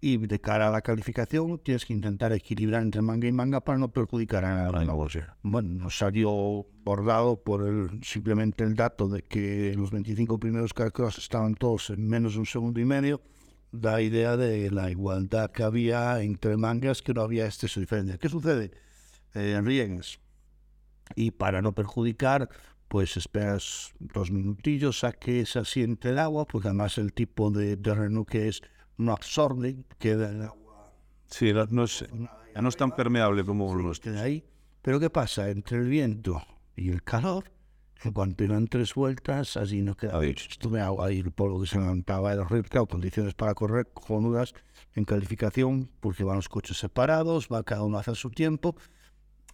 y 0.00 0.16
de 0.16 0.40
cara 0.40 0.66
a 0.68 0.70
la 0.70 0.82
calificación 0.82 1.60
tienes 1.60 1.86
que 1.86 1.92
intentar 1.92 2.32
equilibrar 2.32 2.82
entre 2.82 3.02
manga 3.02 3.28
y 3.28 3.32
manga 3.32 3.60
para 3.60 3.78
no 3.78 3.92
perjudicar 3.92 4.44
a 4.44 4.72
la 4.72 4.84
negocio. 4.84 5.24
Bueno, 5.42 5.68
nos 5.84 5.96
salió 5.96 6.66
bordado 6.84 7.40
por 7.40 7.68
el, 7.68 8.02
simplemente 8.02 8.64
el 8.64 8.74
dato 8.74 9.08
de 9.08 9.22
que 9.22 9.74
los 9.76 9.92
25 9.92 10.38
primeros 10.40 10.74
cálculos 10.74 11.18
estaban 11.18 11.54
todos 11.54 11.90
en 11.90 12.08
menos 12.08 12.34
de 12.34 12.40
un 12.40 12.46
segundo 12.46 12.80
y 12.80 12.84
medio, 12.84 13.22
da 13.70 14.02
idea 14.02 14.36
de 14.36 14.70
la 14.70 14.90
igualdad 14.90 15.50
que 15.50 15.62
había 15.62 16.20
entre 16.22 16.56
mangas, 16.56 17.00
que 17.00 17.14
no 17.14 17.22
había 17.22 17.46
este 17.46 17.68
diferencia. 17.80 18.18
¿Qué 18.18 18.28
sucede? 18.28 18.72
Eh, 19.34 19.54
en 19.56 19.64
riegues. 19.64 20.21
Y 21.14 21.32
para 21.32 21.62
no 21.62 21.72
perjudicar, 21.72 22.48
pues 22.88 23.16
esperas 23.16 23.92
dos 23.98 24.30
minutillos 24.30 25.04
a 25.04 25.12
que 25.12 25.46
se 25.46 25.58
asiente 25.58 26.10
el 26.10 26.18
agua, 26.18 26.46
porque 26.46 26.68
además 26.68 26.98
el 26.98 27.12
tipo 27.12 27.50
de 27.50 27.76
terreno 27.76 28.24
que 28.24 28.48
es 28.48 28.62
no 28.96 29.12
absorbe, 29.12 29.84
queda 29.98 30.30
el 30.30 30.42
agua. 30.42 30.92
Sí, 31.26 31.52
no, 31.52 31.84
es, 31.84 32.04
ya 32.54 32.60
no 32.60 32.68
es 32.68 32.76
tan 32.76 32.94
permeable 32.94 33.44
como 33.44 33.74
los 33.74 34.00
queda 34.00 34.22
ahí. 34.22 34.44
Pero 34.82 35.00
¿qué 35.00 35.10
pasa? 35.10 35.48
Entre 35.48 35.78
el 35.78 35.88
viento 35.88 36.42
y 36.76 36.90
el 36.90 37.02
calor, 37.02 37.44
en 38.04 38.12
cuanto 38.12 38.44
iban 38.44 38.66
tres 38.66 38.94
vueltas, 38.94 39.56
allí 39.56 39.80
no 39.80 39.96
quedaba. 39.96 40.24
Estuve 40.24 40.80
ahí, 40.80 41.20
el 41.20 41.30
polvo 41.30 41.60
que 41.60 41.68
se 41.68 41.78
levantaba 41.78 42.32
era 42.32 42.42
horrible, 42.42 42.68
claro, 42.68 42.86
condiciones 42.86 43.34
para 43.34 43.54
correr 43.54 43.88
cojonudas 43.92 44.54
en 44.94 45.04
calificación, 45.04 45.88
porque 46.00 46.24
van 46.24 46.36
los 46.36 46.48
coches 46.48 46.78
separados, 46.78 47.48
va 47.50 47.62
cada 47.62 47.84
uno 47.84 47.98
hace 47.98 48.14
su 48.14 48.30
tiempo, 48.30 48.76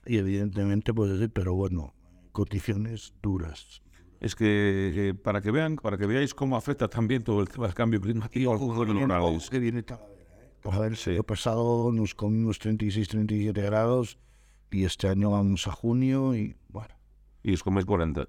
y 0.08 0.16
evidentemente, 0.16 0.92
pues 0.92 1.12
decir, 1.12 1.30
pero 1.32 1.54
bueno, 1.54 1.94
condiciones 2.32 3.14
duras 3.22 3.82
es 4.20 4.34
que 4.34 5.08
eh, 5.10 5.14
para 5.14 5.40
que 5.40 5.50
vean, 5.50 5.76
para 5.76 5.96
que 5.96 6.06
veáis 6.06 6.34
cómo 6.34 6.56
afecta 6.56 6.88
también 6.88 7.22
todo 7.22 7.40
el 7.40 7.48
tema 7.48 7.66
del 7.66 7.74
cambio 7.74 8.00
climático 8.00 8.52
al 8.52 8.58
juego 8.58 8.84
de 8.84 8.94
los. 8.94 9.50
Que 9.50 9.58
viene 9.58 9.80
¿eh? 9.80 9.84
A 10.64 10.78
ver, 10.78 10.96
sí. 10.96 11.10
el 11.10 11.22
pasado 11.22 11.92
nos 11.92 12.14
comimos 12.14 12.58
36, 12.58 13.08
37 13.08 13.60
grados 13.62 14.18
y 14.70 14.84
este 14.84 15.08
año 15.08 15.30
vamos 15.30 15.66
a 15.68 15.72
junio 15.72 16.34
y 16.34 16.56
bueno. 16.68 16.94
Y 17.42 17.54
os 17.54 17.62
coméis 17.62 17.86
40. 17.86 18.28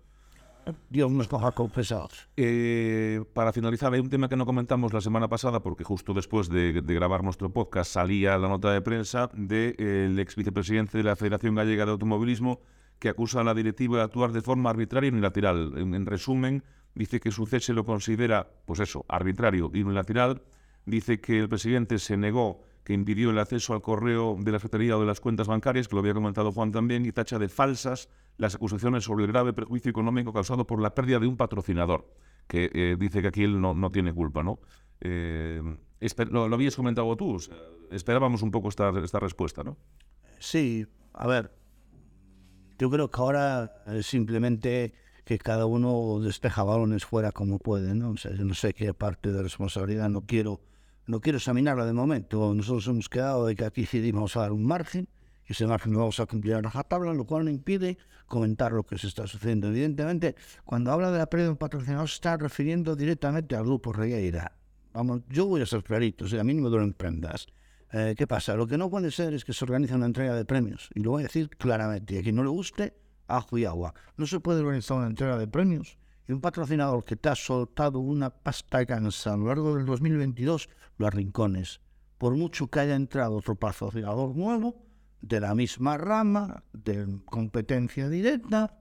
Dios 0.90 1.12
nos 1.12 1.28
coja 1.28 1.52
con 1.52 1.70
pesados. 1.70 2.28
Eh, 2.38 3.24
para 3.34 3.52
finalizar, 3.52 3.94
hay 3.94 4.00
un 4.00 4.10
tema 4.10 4.30
que 4.30 4.36
no 4.36 4.46
comentamos 4.46 4.94
la 4.94 5.02
semana 5.02 5.28
pasada, 5.28 5.62
porque 5.62 5.84
justo 5.84 6.14
después 6.14 6.50
de, 6.50 6.72
grabar 6.82 7.24
nuestro 7.24 7.52
podcast 7.52 7.92
salía 7.92 8.38
la 8.38 8.48
nota 8.48 8.72
de 8.72 8.82
prensa 8.82 9.30
del 9.34 9.76
de, 10.16 10.22
ex 10.22 10.36
vicepresidente 10.36 10.98
de 10.98 11.04
la 11.04 11.16
Federación 11.16 11.56
Gallega 11.56 11.86
de 11.86 11.92
Automovilismo, 11.92 12.62
que 13.00 13.10
acusa 13.10 13.42
a 13.42 13.44
la 13.44 13.54
directiva 13.54 13.98
de 13.98 14.04
actuar 14.04 14.32
de 14.32 14.42
forma 14.42 14.70
arbitraria 14.70 15.08
y 15.08 15.12
unilateral. 15.12 15.74
En, 15.78 16.06
resumen, 16.06 16.64
dice 16.96 17.20
que 17.20 17.32
su 17.32 17.46
cese 17.46 17.74
lo 17.74 17.86
considera, 17.86 18.50
pues 18.66 18.80
eso, 18.80 19.06
arbitrario 19.08 19.72
y 19.74 19.84
unilateral. 19.84 20.42
Dice 20.86 21.22
que 21.22 21.40
el 21.40 21.50
presidente 21.50 22.00
se 22.00 22.18
negó, 22.18 22.64
que 22.84 22.94
impidió 22.94 23.30
el 23.30 23.40
acceso 23.40 23.74
al 23.74 23.82
correo 23.82 24.38
de 24.40 24.52
la 24.52 24.60
Secretaría 24.60 24.98
o 24.98 25.00
de 25.00 25.06
las 25.06 25.20
cuentas 25.20 25.48
bancarias, 25.48 25.88
que 25.88 25.96
lo 25.96 26.02
había 26.02 26.14
comentado 26.14 26.52
Juan 26.52 26.72
también, 26.72 27.06
y 27.06 27.12
tacha 27.12 27.38
de 27.40 27.50
falsas 27.50 28.10
las 28.38 28.56
acusaciones 28.56 29.04
sobre 29.04 29.26
el 29.26 29.32
grave 29.32 29.54
perjuicio 29.54 29.90
económico 29.90 30.34
causado 30.34 30.66
por 30.66 30.82
la 30.82 30.96
pérdida 30.96 31.20
de 31.20 31.28
un 31.28 31.38
patrocinador, 31.38 32.14
que 32.48 32.72
eh, 32.74 32.96
dice 32.98 33.22
que 33.22 33.28
aquí 33.28 33.44
él 33.44 33.60
no, 33.60 33.74
no 33.74 33.92
tiene 33.92 34.14
culpa, 34.14 34.44
¿no? 34.44 34.60
Eh, 35.02 35.62
lo, 36.30 36.48
lo, 36.48 36.56
habías 36.56 36.76
comentado 36.76 37.16
tú, 37.16 37.38
esperábamos 37.92 38.42
un 38.42 38.52
poco 38.52 38.70
esta, 38.70 38.92
esta 39.04 39.20
respuesta, 39.20 39.64
¿no? 39.64 39.78
Sí, 40.40 40.88
a 41.14 41.28
ver, 41.28 41.52
yo 42.78 42.90
creo 42.90 43.12
que 43.12 43.20
ahora 43.20 43.84
simplemente 44.02 44.94
que 45.26 45.38
cada 45.38 45.68
uno 45.68 46.20
despeja 46.22 46.64
balones 46.64 47.06
fuera 47.06 47.32
como 47.32 47.60
puede, 47.60 47.94
¿no? 47.94 48.12
O 48.12 48.44
no 48.44 48.54
sé 48.56 48.74
qué 48.74 48.96
parte 48.96 49.32
de 49.32 49.44
responsabilidad 49.44 50.10
no 50.10 50.22
quiero, 50.22 50.62
no 51.10 51.22
quiero 51.22 51.40
examinarla 51.40 51.88
de 51.88 51.94
momento. 51.94 52.54
Nosotros 52.54 52.88
hemos 52.88 53.10
quedado 53.10 53.48
de 53.48 53.56
que 53.56 53.66
aquí 53.66 53.82
decidimos 53.82 54.38
a 54.38 54.42
dar 54.42 54.52
un 54.52 54.64
margen, 54.64 55.10
y 55.48 55.54
ese 55.54 55.66
margen 55.66 55.92
lo 55.94 56.00
vamos 56.00 56.20
a 56.20 56.28
cumplir 56.28 56.54
a 56.54 56.84
tabla, 56.84 57.16
lo 57.16 57.26
cual 57.26 57.46
no 57.46 57.50
impide 57.50 57.98
comentar 58.28 58.72
lo 58.74 58.84
que 58.84 58.96
se 59.00 59.08
está 59.08 59.26
sucediendo. 59.26 59.70
Evidentemente, 59.70 60.36
cuando 60.66 60.92
habla 60.92 61.10
de 61.10 61.18
la 61.18 61.26
pérdida 61.26 61.46
de 61.46 61.52
un 61.54 61.58
patrocinador, 61.58 62.06
está 62.06 62.38
refiriendo 62.38 62.96
directamente 62.96 63.56
al 63.56 63.64
grupo 63.64 63.92
Regueira. 63.92 64.56
Vamos, 64.94 65.22
yo 65.30 65.48
voy 65.48 65.62
a 65.62 65.66
ser 65.66 65.84
clarito, 65.84 66.26
o 66.26 66.28
sea, 66.28 66.42
a 66.42 66.44
mí 66.44 66.54
no 66.54 66.62
me 66.62 66.70
duelen 66.70 66.94
prendas. 66.94 67.48
Eh, 67.92 68.14
¿Qué 68.16 68.28
pasa? 68.28 68.54
Lo 68.54 68.68
que 68.68 68.78
no 68.78 68.92
puede 68.92 69.10
ser 69.10 69.34
es 69.34 69.44
que 69.44 69.54
se 69.54 69.66
organice 69.66 69.96
una 69.96 70.06
entrega 70.06 70.36
de 70.36 70.46
premios. 70.46 70.92
Y 70.94 71.00
lo 71.00 71.10
voy 71.10 71.24
a 71.24 71.26
decir 71.26 71.50
claramente. 71.50 72.14
Y 72.14 72.18
a 72.20 72.22
quien 72.22 72.36
no 72.36 72.44
le 72.44 72.50
guste, 72.50 72.94
ajo 73.28 73.58
y 73.58 73.66
agua. 73.66 73.96
No 74.16 74.28
se 74.28 74.40
puede 74.40 74.60
organizar 74.60 74.98
una 74.98 75.08
entrega 75.08 75.40
de 75.40 75.48
premios 75.48 75.98
y 76.30 76.32
un 76.32 76.42
patrocinador 76.42 77.04
que 77.04 77.16
te 77.16 77.28
ha 77.28 77.36
soltado 77.36 77.98
una 77.98 78.30
pasta 78.30 78.86
cansa 78.86 79.34
a 79.34 79.38
lo 79.38 79.48
largo 79.48 79.76
del 79.76 79.88
2022, 79.88 80.70
lo 80.98 81.08
arrincones. 81.08 81.82
Por 82.20 82.36
mucho 82.36 82.68
que 82.68 82.82
haya 82.82 82.96
entrado 82.96 83.38
otro 83.38 83.56
patrocinador 83.56 84.36
nuevo, 84.36 84.76
de 85.22 85.40
la 85.40 85.56
misma 85.56 85.98
rama, 85.98 86.64
de 86.72 87.20
competencia 87.26 88.08
directa, 88.10 88.76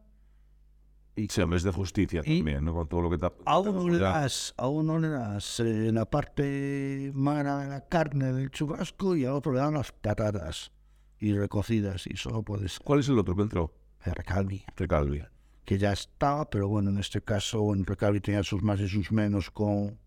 y 1.17 1.27
sí, 1.29 1.43
es 1.53 1.63
de 1.65 1.73
justicia 1.73 2.23
también, 2.23 2.65
¿no? 2.65 2.75
Con 2.75 2.87
todo 2.87 3.01
lo 3.01 3.11
que 3.11 3.19
te 3.19 3.27
a 3.45 3.59
uno 3.59 3.89
le 3.89 3.99
das, 3.99 4.55
a 4.57 4.69
uno 4.69 5.01
le 5.01 5.09
das 5.09 5.59
eh, 5.59 5.91
la 5.91 6.05
parte 6.05 7.11
magra 7.13 7.59
de 7.59 7.69
la 7.69 7.89
carne 7.89 8.33
del 8.33 8.51
chubasco 8.53 9.17
y 9.17 9.25
a 9.25 9.35
otro 9.35 9.53
le 9.53 9.59
dan 9.59 9.75
las 9.75 9.91
patatas 9.91 10.71
y 11.19 11.33
recocidas 11.33 12.07
y 12.07 12.17
solo 12.17 12.45
puedes... 12.45 12.79
¿Cuál 12.79 13.01
es 13.01 13.09
el 13.09 13.19
otro 13.19 13.35
que 13.35 13.43
entró? 13.43 13.75
Recalvi. 14.05 14.65
Recalvi. 14.77 15.25
Que 15.69 15.77
ya 15.77 15.93
estaba, 15.93 16.49
pero 16.49 16.67
bueno, 16.67 16.89
en 16.89 16.97
este 16.97 17.21
caso 17.21 17.75
en 17.75 17.85
recalvi 17.85 18.21
tenía 18.21 18.43
sus 18.43 18.63
más 18.63 18.81
y 18.81 18.89
sus 18.89 19.13
menos 19.13 19.51
con, 19.51 19.99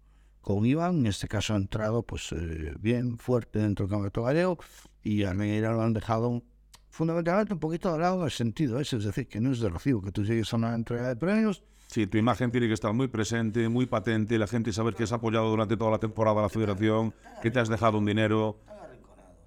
con 0.42 0.66
Iván. 0.66 1.02
En 1.02 1.06
este 1.06 1.28
caso 1.28 1.54
ha 1.54 1.58
entrado 1.58 2.02
pues 2.02 2.32
eh, 2.32 2.74
bien 2.80 3.20
fuerte 3.20 3.60
dentro 3.60 3.86
del 3.86 3.92
campeonato 3.92 4.24
gallego 4.24 4.58
y 5.04 5.24
a 5.24 5.36
Neira 5.36 5.72
lo 5.72 5.84
han 5.84 5.94
dejado 5.94 6.42
fundamentalmente 6.90 7.54
un 7.54 7.60
poquito 7.60 7.94
al 7.94 8.02
lado 8.02 8.22
del 8.22 8.32
sentido 8.32 8.80
ese, 8.80 8.98
es 8.98 9.04
decir, 9.04 9.28
que 9.28 9.40
no 9.40 9.52
es 9.52 9.60
de 9.60 9.70
recibo 9.70 10.02
que 10.02 10.12
tú 10.12 10.24
llegues 10.24 10.52
a 10.52 10.58
una 10.58 10.74
entrega 10.74 11.10
de 11.10 11.16
premios. 11.16 11.64
Sí, 11.86 12.08
tu 12.08 12.18
imagen 12.18 12.50
tiene 12.50 12.66
que 12.66 12.74
estar 12.74 12.92
muy 12.92 13.08
presente, 13.08 13.70
muy 13.70 13.86
patente, 13.86 14.40
la 14.40 14.48
gente 14.48 14.74
saber 14.74 14.96
que 14.96 15.04
has 15.04 15.12
apoyado 15.12 15.48
durante 15.48 15.78
toda 15.78 15.92
la 15.92 16.00
temporada 16.00 16.40
a 16.40 16.42
la 16.42 16.50
federación, 16.50 17.14
que 17.44 17.52
te 17.52 17.60
has 17.60 17.70
dejado 17.70 18.00
un 18.00 18.06
dinero, 18.08 18.58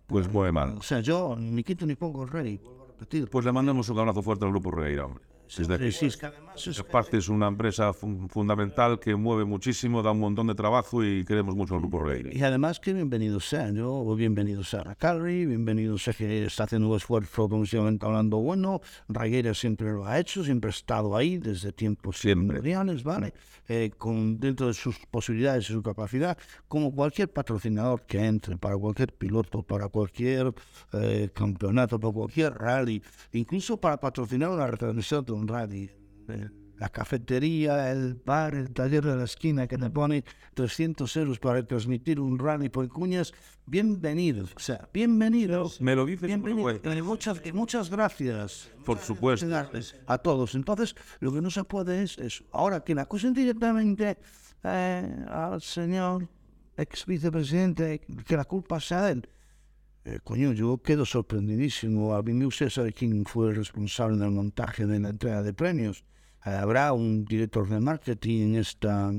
pues 0.07 0.33
muy 0.33 0.53
mal. 0.53 0.79
O 0.79 0.83
sea, 0.83 1.01
yo 1.01 1.35
ni 1.37 1.65
quito 1.65 1.85
ni 1.87 1.97
pongo 1.97 2.25
rey, 2.25 2.61
Pues 3.33 3.45
le 3.45 3.51
mandamos 3.51 3.89
un 3.89 3.99
abrazo 3.99 4.23
fuerte 4.23 4.45
al 4.45 4.53
Grupo 4.53 4.71
Reira, 4.71 5.07
hombre. 5.07 5.34
Desde 5.57 5.93
sí, 5.93 6.07
es 6.07 6.17
que 6.17 6.27
además 6.27 6.67
es... 6.67 6.83
parte 6.83 7.19
es 7.19 7.29
una 7.29 7.49
empresa 7.49 7.93
fundamental 7.93 8.99
que 8.99 9.15
mueve 9.15 9.45
muchísimo, 9.45 10.03
da 10.03 10.13
un 10.13 10.21
montón 10.21 10.47
de 10.47 10.55
trabajo 10.55 11.05
y 11.05 11.25
queremos 11.25 11.55
mucho 11.55 11.75
al 11.75 11.81
Grupo 11.81 12.03
Reira. 12.03 12.31
Y 12.33 12.43
además 12.43 12.81
que 12.81 12.93
bienvenidos 12.93 13.49
sean, 13.49 13.77
yo 13.77 14.15
bienvenidos 14.15 14.75
a 14.75 14.95
Calri, 14.95 15.47
bienvenidos 15.47 16.05
sea 16.05 16.15
que 16.15 16.45
está 16.45 16.65
haciendo 16.65 16.89
un 16.91 16.97
esfuerzo 16.97 17.49
pronunciadamente 17.49 18.05
hablando 18.05 18.39
bueno, 18.39 18.81
Raguera 19.09 19.55
siempre 19.55 19.93
lo 19.93 20.07
ha 20.07 20.19
hecho, 20.19 20.45
siempre 20.45 20.69
ha 20.69 20.71
estado 20.73 21.17
ahí 21.17 21.39
desde 21.39 21.73
tiempos 21.73 22.25
medianos, 22.25 23.03
¿vale? 23.03 23.33
Eh, 23.67 23.93
con, 23.97 24.39
dentro 24.39 24.67
de 24.67 24.75
sus 24.75 24.99
posibilidades 25.11 25.71
y 25.71 25.73
su 25.73 25.83
capacidad, 25.83 26.37
como 26.69 26.95
cualquier 26.95 27.33
patrocinador 27.33 28.03
que 28.03 28.23
entre 28.23 28.59
para 28.59 28.77
cualquier 28.77 29.15
piloto, 29.15 29.63
para 29.63 29.89
cualquier 29.89 30.53
eh, 30.93 31.31
campeonato, 31.33 31.99
para 31.99 32.13
cualquier 32.13 32.53
rally, 32.53 33.03
incluso 33.33 33.79
para 33.79 33.97
patrocinar 33.99 34.51
una 34.51 34.67
retransmisión 34.67 35.25
de 35.25 35.33
un 35.33 35.44
rally. 35.49 35.91
La 36.79 36.89
cafetería, 36.89 37.93
el 37.93 38.15
bar, 38.15 38.55
el 38.55 38.73
taller 38.73 39.05
de 39.05 39.17
la 39.17 39.25
esquina 39.25 39.67
que 39.69 39.79
te 39.79 39.91
pone 39.91 40.25
300 40.55 41.17
euros 41.17 41.39
para 41.39 41.65
transmitir 41.65 42.19
un 42.19 42.39
rally 42.39 42.69
por 42.69 42.89
cuñas, 42.89 43.33
bienvenidos. 43.65 44.53
O 44.57 44.59
sea, 44.59 44.89
bienvenidos. 44.93 45.81
Me 45.81 45.95
lo 45.95 46.05
dices 46.05 46.27
bienvenidos. 46.27 46.81
Y 46.85 47.03
muchas, 47.03 47.41
muchas 47.55 47.91
gracias. 47.91 48.71
Por 48.85 48.99
supuesto. 48.99 49.47
A 50.07 50.19
todos. 50.19 50.55
Entonces, 50.57 50.97
lo 51.21 51.33
que 51.33 51.41
no 51.41 51.51
se 51.51 51.63
puede 51.65 52.03
es 52.03 52.19
eso. 52.19 52.45
Ahora, 52.51 52.83
que 52.83 52.95
la 52.95 53.03
acusen 53.03 53.33
directamente 53.33 54.19
eh, 54.65 55.25
al 55.29 55.63
señor 55.63 56.29
ex 56.77 57.07
vicepresidente, 57.07 58.01
que 58.27 58.37
la 58.37 58.45
culpa 58.45 58.81
sea 58.81 59.03
de 59.03 59.13
él. 59.13 59.29
Eh, 60.07 60.21
coño, 60.23 60.53
yo 60.53 60.77
quedo 60.83 61.07
sorprendidísimo. 61.07 62.15
A 62.15 62.23
mí 62.23 62.35
me 62.35 62.45
gustaría 62.45 62.71
saber 62.71 62.93
quién 62.93 63.25
fue 63.25 63.49
el 63.49 63.57
responsable 63.57 64.19
del 64.19 64.33
montaje 64.33 64.85
de 64.85 65.01
la 65.01 65.09
entrega 65.09 65.43
de 65.43 65.55
premios. 65.55 66.05
Eh, 66.45 66.51
habrá 66.51 66.93
un 66.93 67.25
director 67.25 67.67
de 67.67 67.81
marketing 67.81 68.41
en 68.43 68.55
esta 68.57 69.13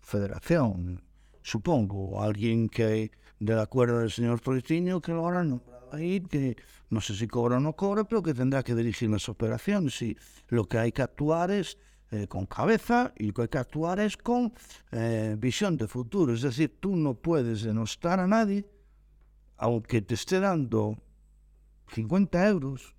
federación, 0.00 1.04
supongo, 1.42 2.20
alguien 2.20 2.68
que 2.68 3.12
del 3.38 3.60
acuerdo 3.60 4.00
del 4.00 4.10
señor 4.10 4.40
Florentino 4.40 5.00
que 5.00 5.12
lo 5.12 5.26
habrá 5.26 5.44
nombrado 5.44 5.90
ahí, 5.92 6.20
que 6.20 6.56
no 6.90 7.00
sé 7.00 7.14
si 7.14 7.28
cobra 7.28 7.58
o 7.58 7.60
no 7.60 7.74
cobra, 7.74 8.02
pero 8.02 8.20
que 8.20 8.34
tendrá 8.34 8.64
que 8.64 8.74
dirigir 8.74 9.08
las 9.10 9.28
operaciones. 9.28 10.02
Y 10.02 10.16
lo 10.48 10.64
que 10.64 10.78
hay 10.78 10.90
que 10.90 11.02
actuar 11.02 11.52
es 11.52 11.78
eh, 12.10 12.26
con 12.26 12.46
cabeza 12.46 13.14
y 13.16 13.26
lo 13.28 13.34
que 13.34 13.42
hay 13.42 13.48
que 13.48 13.58
actuar 13.58 14.00
es 14.00 14.16
con 14.16 14.52
visión 15.38 15.76
de 15.76 15.86
futuro. 15.86 16.34
Es 16.34 16.42
decir, 16.42 16.78
tú 16.80 16.96
no 16.96 17.14
puedes 17.14 17.62
denostar 17.62 18.18
a 18.18 18.26
nadie 18.26 18.66
aunque 19.60 20.00
te 20.00 20.14
esté 20.14 20.40
dando 20.40 20.96
50 21.92 22.48
euros, 22.48 22.94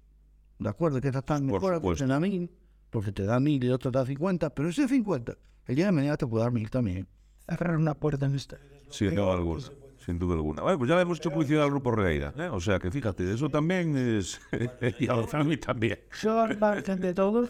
¿de 0.60 0.70
acuerdo? 0.70 1.02
Que 1.02 1.08
está 1.08 1.24
tan 1.24 1.48
mejor 1.48 1.82
que 1.82 2.04
a 2.04 2.20
mí, 2.20 2.50
porque 2.92 3.12
te 3.12 3.24
da 3.24 3.40
mil 3.40 3.64
y 3.64 3.70
otro 3.70 3.92
te 3.92 3.98
da 3.98 4.06
50, 4.06 4.52
pero 4.52 4.70
ese 4.70 4.88
50, 4.88 5.38
el 5.66 5.76
día 5.76 5.88
de 5.88 5.92
mañana 5.92 6.18
te 6.18 6.28
puede 6.28 6.44
dar 6.44 6.54
mil 6.54 6.70
también. 6.70 7.08
Cerrar 7.50 7.76
una 7.78 7.96
puerta 7.96 8.28
en 8.28 8.36
esta. 8.36 8.58
Sí, 8.92 9.10
no, 9.12 9.32
algo. 9.32 9.58
sin 10.06 10.20
duda 10.20 10.36
alguna. 10.36 10.62
Bueno, 10.62 10.78
pues 10.78 10.90
ya 10.90 10.96
le 10.96 11.02
hemos 11.02 11.18
hecho 11.18 11.32
publicidad 11.32 11.64
al 11.64 11.72
Grupo 11.72 11.92
Regueira, 11.92 12.34
¿eh? 12.38 12.50
o 12.50 12.60
sea 12.60 12.78
que 12.78 12.92
fíjate, 12.92 13.34
eso 13.34 13.50
también 13.50 13.98
es... 13.98 14.40
y 15.00 15.10
a 15.10 15.44
mí 15.44 15.58
también. 15.58 16.00
Yo, 16.22 16.40
al 16.40 16.60
margen 16.60 17.00
de 17.00 17.14
todo, 17.16 17.50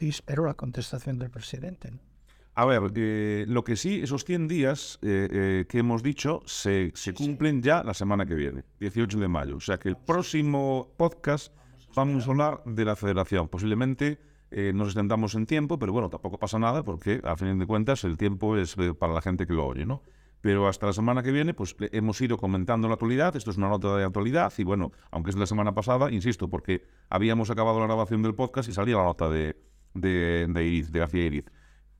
y 0.00 0.08
espero 0.08 0.46
la 0.46 0.54
contestación 0.54 1.18
del 1.18 1.30
presidente. 1.30 1.92
¿no? 1.92 2.11
A 2.54 2.66
ver, 2.66 2.92
eh, 2.94 3.46
lo 3.48 3.64
que 3.64 3.76
sí, 3.76 4.00
esos 4.02 4.24
100 4.24 4.46
días 4.46 4.98
eh, 5.00 5.28
eh, 5.30 5.64
que 5.68 5.78
hemos 5.78 6.02
dicho 6.02 6.42
se, 6.44 6.92
se 6.94 7.14
cumplen 7.14 7.62
ya 7.62 7.82
la 7.82 7.94
semana 7.94 8.26
que 8.26 8.34
viene, 8.34 8.64
18 8.78 9.18
de 9.18 9.28
mayo. 9.28 9.56
O 9.56 9.60
sea 9.60 9.78
que 9.78 9.88
el 9.88 9.96
próximo 9.96 10.92
podcast 10.98 11.54
vamos 11.94 12.26
a 12.26 12.30
hablar 12.30 12.62
de 12.66 12.84
la 12.84 12.94
federación. 12.94 13.48
Posiblemente 13.48 14.18
eh, 14.50 14.72
nos 14.74 14.88
extendamos 14.88 15.34
en 15.34 15.46
tiempo, 15.46 15.78
pero 15.78 15.94
bueno, 15.94 16.10
tampoco 16.10 16.38
pasa 16.38 16.58
nada 16.58 16.82
porque 16.82 17.22
a 17.24 17.36
fin 17.36 17.58
de 17.58 17.66
cuentas 17.66 18.04
el 18.04 18.18
tiempo 18.18 18.58
es 18.58 18.76
para 18.98 19.14
la 19.14 19.22
gente 19.22 19.46
que 19.46 19.54
lo 19.54 19.66
oye, 19.66 19.86
¿no? 19.86 20.02
Pero 20.42 20.68
hasta 20.68 20.86
la 20.86 20.92
semana 20.92 21.22
que 21.22 21.30
viene, 21.30 21.54
pues 21.54 21.74
hemos 21.92 22.20
ido 22.20 22.36
comentando 22.36 22.86
la 22.86 22.94
actualidad. 22.94 23.34
Esto 23.34 23.50
es 23.50 23.56
una 23.56 23.68
nota 23.68 23.96
de 23.96 24.04
actualidad 24.04 24.52
y 24.58 24.64
bueno, 24.64 24.92
aunque 25.10 25.30
es 25.30 25.36
de 25.36 25.40
la 25.40 25.46
semana 25.46 25.72
pasada, 25.72 26.10
insisto, 26.10 26.48
porque 26.48 26.84
habíamos 27.08 27.48
acabado 27.48 27.80
la 27.80 27.86
grabación 27.86 28.22
del 28.22 28.34
podcast 28.34 28.68
y 28.68 28.72
salía 28.72 28.96
la 28.96 29.04
nota 29.04 29.30
de, 29.30 29.56
de, 29.94 30.46
de 30.48 30.66
Iriz, 30.66 30.92
de 30.92 30.98
García 30.98 31.24
Iriz. 31.24 31.44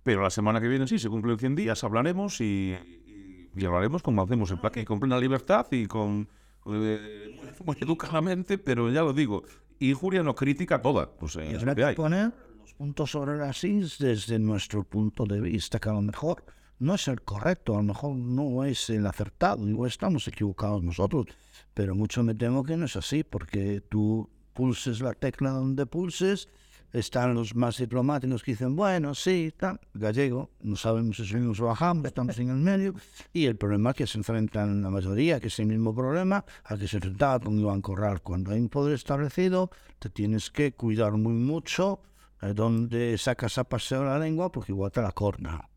Pero 0.02 0.22
la 0.22 0.30
semana 0.30 0.60
que 0.60 0.68
viene 0.68 0.86
sí, 0.86 0.98
se 0.98 1.08
cumplen 1.08 1.38
100 1.38 1.54
días, 1.54 1.84
hablaremos 1.84 2.40
y, 2.40 2.74
y, 2.74 3.50
y 3.54 3.64
hablaremos 3.64 4.02
como 4.02 4.22
hacemos 4.22 4.50
en 4.50 4.58
plaque, 4.58 4.84
con 4.84 4.98
plena 4.98 5.18
libertad 5.18 5.66
y 5.70 5.86
con 5.86 6.28
eh, 6.66 7.40
muy 7.64 7.76
educadamente, 7.80 8.58
pero 8.58 8.90
ya 8.90 9.02
lo 9.02 9.12
digo, 9.12 9.42
injuria 9.80 10.22
no 10.22 10.34
crítica 10.34 10.80
toda, 10.80 11.10
pues 11.10 11.36
eh, 11.36 11.50
Y 11.52 11.54
habrá 11.54 11.74
que 11.74 11.94
poner 11.94 12.32
los 12.60 12.72
puntos 12.74 13.10
sobre 13.10 13.36
las 13.36 13.64
is 13.64 13.98
desde 13.98 14.38
nuestro 14.38 14.84
punto 14.84 15.24
de 15.24 15.40
vista, 15.40 15.78
que 15.80 15.88
a 15.88 15.92
lo 15.92 16.02
mejor 16.02 16.44
no 16.78 16.94
es 16.94 17.08
el 17.08 17.22
correcto, 17.22 17.74
a 17.74 17.78
lo 17.78 17.84
mejor 17.84 18.16
no 18.16 18.64
es 18.64 18.90
el 18.90 19.06
acertado, 19.06 19.68
igual 19.68 19.88
estamos 19.88 20.26
equivocados 20.28 20.82
nosotros, 20.82 21.26
pero 21.74 21.94
mucho 21.94 22.22
me 22.22 22.34
temo 22.34 22.62
que 22.62 22.76
no 22.76 22.84
es 22.84 22.96
así, 22.96 23.24
porque 23.24 23.80
tú 23.80 24.28
pulses 24.52 25.00
la 25.00 25.14
tecla 25.14 25.50
donde 25.50 25.86
pulses, 25.86 26.48
están 26.92 27.34
los 27.34 27.54
más 27.54 27.78
diplomáticos 27.78 28.42
que 28.42 28.52
dicen, 28.52 28.76
bueno, 28.76 29.14
sí, 29.14 29.52
tal, 29.56 29.80
gallego, 29.94 30.50
no 30.60 30.76
sabemos 30.76 31.16
si 31.16 31.24
subimos 31.24 31.58
o 31.60 31.66
bajamos, 31.66 32.04
estamos 32.06 32.38
en 32.38 32.50
el 32.50 32.56
medio, 32.56 32.94
y 33.32 33.46
el 33.46 33.56
problema 33.56 33.94
que 33.94 34.06
se 34.06 34.18
enfrentan 34.18 34.82
la 34.82 34.90
mayoría, 34.90 35.40
que 35.40 35.48
es 35.48 35.58
el 35.58 35.66
mismo 35.66 35.94
problema 35.94 36.44
al 36.64 36.78
que 36.78 36.88
se 36.88 36.96
enfrentaba 36.96 37.40
con 37.40 37.58
Iván 37.58 37.80
Corral. 37.80 38.20
Cuando 38.22 38.52
hay 38.52 38.60
un 38.60 38.68
poder 38.68 38.94
establecido, 38.94 39.70
te 39.98 40.10
tienes 40.10 40.50
que 40.50 40.72
cuidar 40.72 41.12
muy 41.12 41.32
mucho 41.32 42.00
eh, 42.42 42.52
donde 42.54 43.16
sacas 43.18 43.56
a 43.58 43.64
paseo 43.64 44.04
la 44.04 44.18
lengua, 44.18 44.50
porque 44.52 44.72
igual 44.72 44.92
te 44.92 45.00
la 45.00 45.12
corna. 45.12 45.68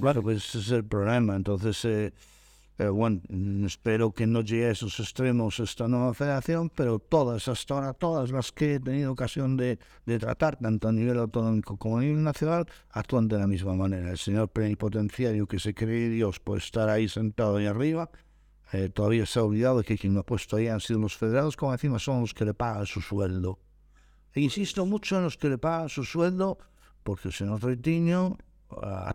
Claro, 0.00 0.22
pues 0.22 0.38
ese 0.38 0.58
es 0.58 0.70
el 0.70 0.84
problema. 0.84 1.36
Entonces, 1.36 1.84
eh, 1.84 2.12
eh, 2.78 2.88
bueno, 2.88 3.20
mm, 3.28 3.64
espero 3.66 4.12
que 4.12 4.26
no 4.28 4.40
llegue 4.40 4.66
a 4.66 4.70
esos 4.70 5.00
extremos 5.00 5.58
esta 5.58 5.88
nueva 5.88 6.14
federación, 6.14 6.70
pero 6.70 7.00
todas, 7.00 7.48
hasta 7.48 7.74
ahora, 7.74 7.92
todas 7.92 8.30
las 8.30 8.52
que 8.52 8.76
he 8.76 8.80
tenido 8.80 9.10
ocasión 9.10 9.56
de, 9.56 9.80
de 10.06 10.18
tratar, 10.20 10.56
tanto 10.56 10.86
a 10.86 10.92
nivel 10.92 11.18
autonómico 11.18 11.76
como 11.76 11.98
a 11.98 12.02
nivel 12.02 12.22
nacional, 12.22 12.66
actúan 12.90 13.26
de 13.26 13.36
la 13.36 13.48
misma 13.48 13.74
manera. 13.74 14.12
El 14.12 14.18
señor 14.18 14.50
plenipotenciario 14.50 15.48
que 15.48 15.58
se 15.58 15.74
cree 15.74 16.08
Dios 16.08 16.38
por 16.38 16.58
estar 16.58 16.88
ahí 16.88 17.08
sentado 17.08 17.56
ahí 17.56 17.66
arriba, 17.66 18.10
eh, 18.72 18.90
todavía 18.90 19.26
se 19.26 19.40
ha 19.40 19.42
olvidado 19.42 19.78
de 19.78 19.84
que 19.84 19.98
quien 19.98 20.14
lo 20.14 20.20
ha 20.20 20.26
puesto 20.26 20.56
ahí 20.56 20.68
han 20.68 20.80
sido 20.80 21.00
los 21.00 21.16
federados, 21.16 21.56
como 21.56 21.72
encima 21.72 21.98
son 21.98 22.20
los 22.20 22.32
que 22.32 22.44
le 22.44 22.54
pagan 22.54 22.86
su 22.86 23.00
sueldo. 23.00 23.58
E 24.34 24.40
insisto 24.40 24.86
mucho 24.86 25.16
en 25.16 25.24
los 25.24 25.36
que 25.36 25.48
le 25.48 25.58
pagan 25.58 25.88
su 25.88 26.04
sueldo, 26.04 26.58
porque 27.02 27.28
el 27.28 27.34
señor 27.34 27.60
Reitiño 27.60 28.38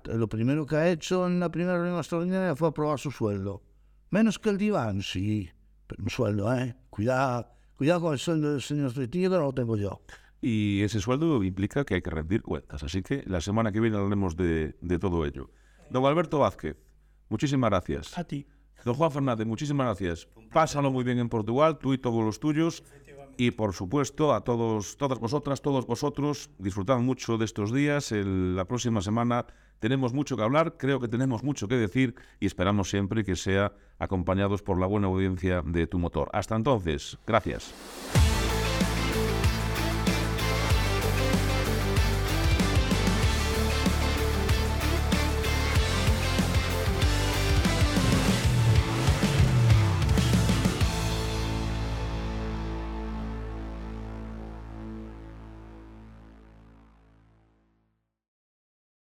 lo 0.06 0.28
primero 0.28 0.66
que 0.66 0.76
ha 0.76 0.90
hecho 0.90 1.28
en 1.28 1.40
la 1.40 1.50
primera 1.50 1.78
reunión 1.78 1.98
extraordinaria 1.98 2.56
fue 2.56 2.70
aprobar 2.70 3.00
su 3.00 3.12
sueldo. 3.12 3.62
Menos 4.10 4.40
que 4.40 4.50
el 4.50 4.58
diván, 4.58 5.02
sí, 5.02 5.50
pero 5.88 6.04
un 6.04 6.10
sueldo, 6.10 6.54
¿eh? 6.56 6.76
Cuidado, 6.90 7.48
cuidado 7.76 8.02
con 8.02 8.14
el 8.14 8.20
sueldo 8.20 8.52
del 8.52 8.62
señor 8.62 8.96
Reitiño, 8.96 9.30
que 9.30 9.36
no 9.38 9.44
lo 9.44 9.54
tengo 9.54 9.78
yo. 9.78 10.02
Y 10.42 10.82
ese 10.82 11.00
sueldo 11.00 11.44
implica 11.44 11.86
que 11.86 11.96
hay 11.96 12.02
que 12.02 12.10
rendir 12.10 12.42
cuentas. 12.42 12.84
Así 12.84 13.02
que 13.02 13.24
la 13.26 13.42
semana 13.42 13.72
que 13.72 13.80
viene 13.80 13.98
hablaremos 13.98 14.36
de, 14.36 14.76
de 14.82 15.00
todo 15.00 15.26
ello. 15.26 15.50
Don 15.90 16.06
Alberto 16.06 16.40
Vázquez, 16.40 16.78
muchísimas 17.30 17.70
gracias. 17.70 18.18
A 18.18 18.24
ti. 18.24 18.46
Don 18.84 18.96
Juan 18.96 19.12
Fernández, 19.12 19.48
muchísimas 19.48 19.86
gracias. 19.86 20.28
Pásalo 20.52 20.92
muy 20.92 21.04
bien 21.04 21.18
en 21.20 21.30
Portugal, 21.30 21.80
tú 21.80 21.94
y 21.94 21.98
todos 21.98 22.24
los 22.24 22.40
tuyos. 22.40 22.84
Y 23.38 23.52
por 23.52 23.74
supuesto, 23.74 24.34
a 24.34 24.42
todos, 24.42 24.98
todas 24.98 25.20
vosotras, 25.20 25.62
todos 25.62 25.86
vosotros, 25.88 26.50
disfrutad 26.60 27.00
mucho 27.00 27.38
de 27.38 27.46
estos 27.46 27.72
días. 27.74 28.12
El- 28.12 28.56
la 28.56 28.66
próxima 28.66 29.02
semana 29.02 29.46
tenemos 29.80 30.14
mucho 30.14 30.38
que 30.38 30.44
hablar, 30.44 30.78
creo 30.78 31.00
que 31.00 31.08
tenemos 31.08 31.44
mucho 31.44 31.68
que 31.68 31.76
decir 31.76 32.16
y 32.40 32.46
esperamos 32.46 32.90
siempre 32.90 33.24
que 33.24 33.36
sea 33.36 33.74
acompañados 34.00 34.62
por 34.62 34.80
la 34.80 34.86
buena 34.88 35.08
audiencia 35.08 35.62
de 35.62 35.88
tu 35.88 36.00
motor. 36.00 36.30
Hasta 36.34 36.56
entonces, 36.56 37.18
gracias. 37.28 37.74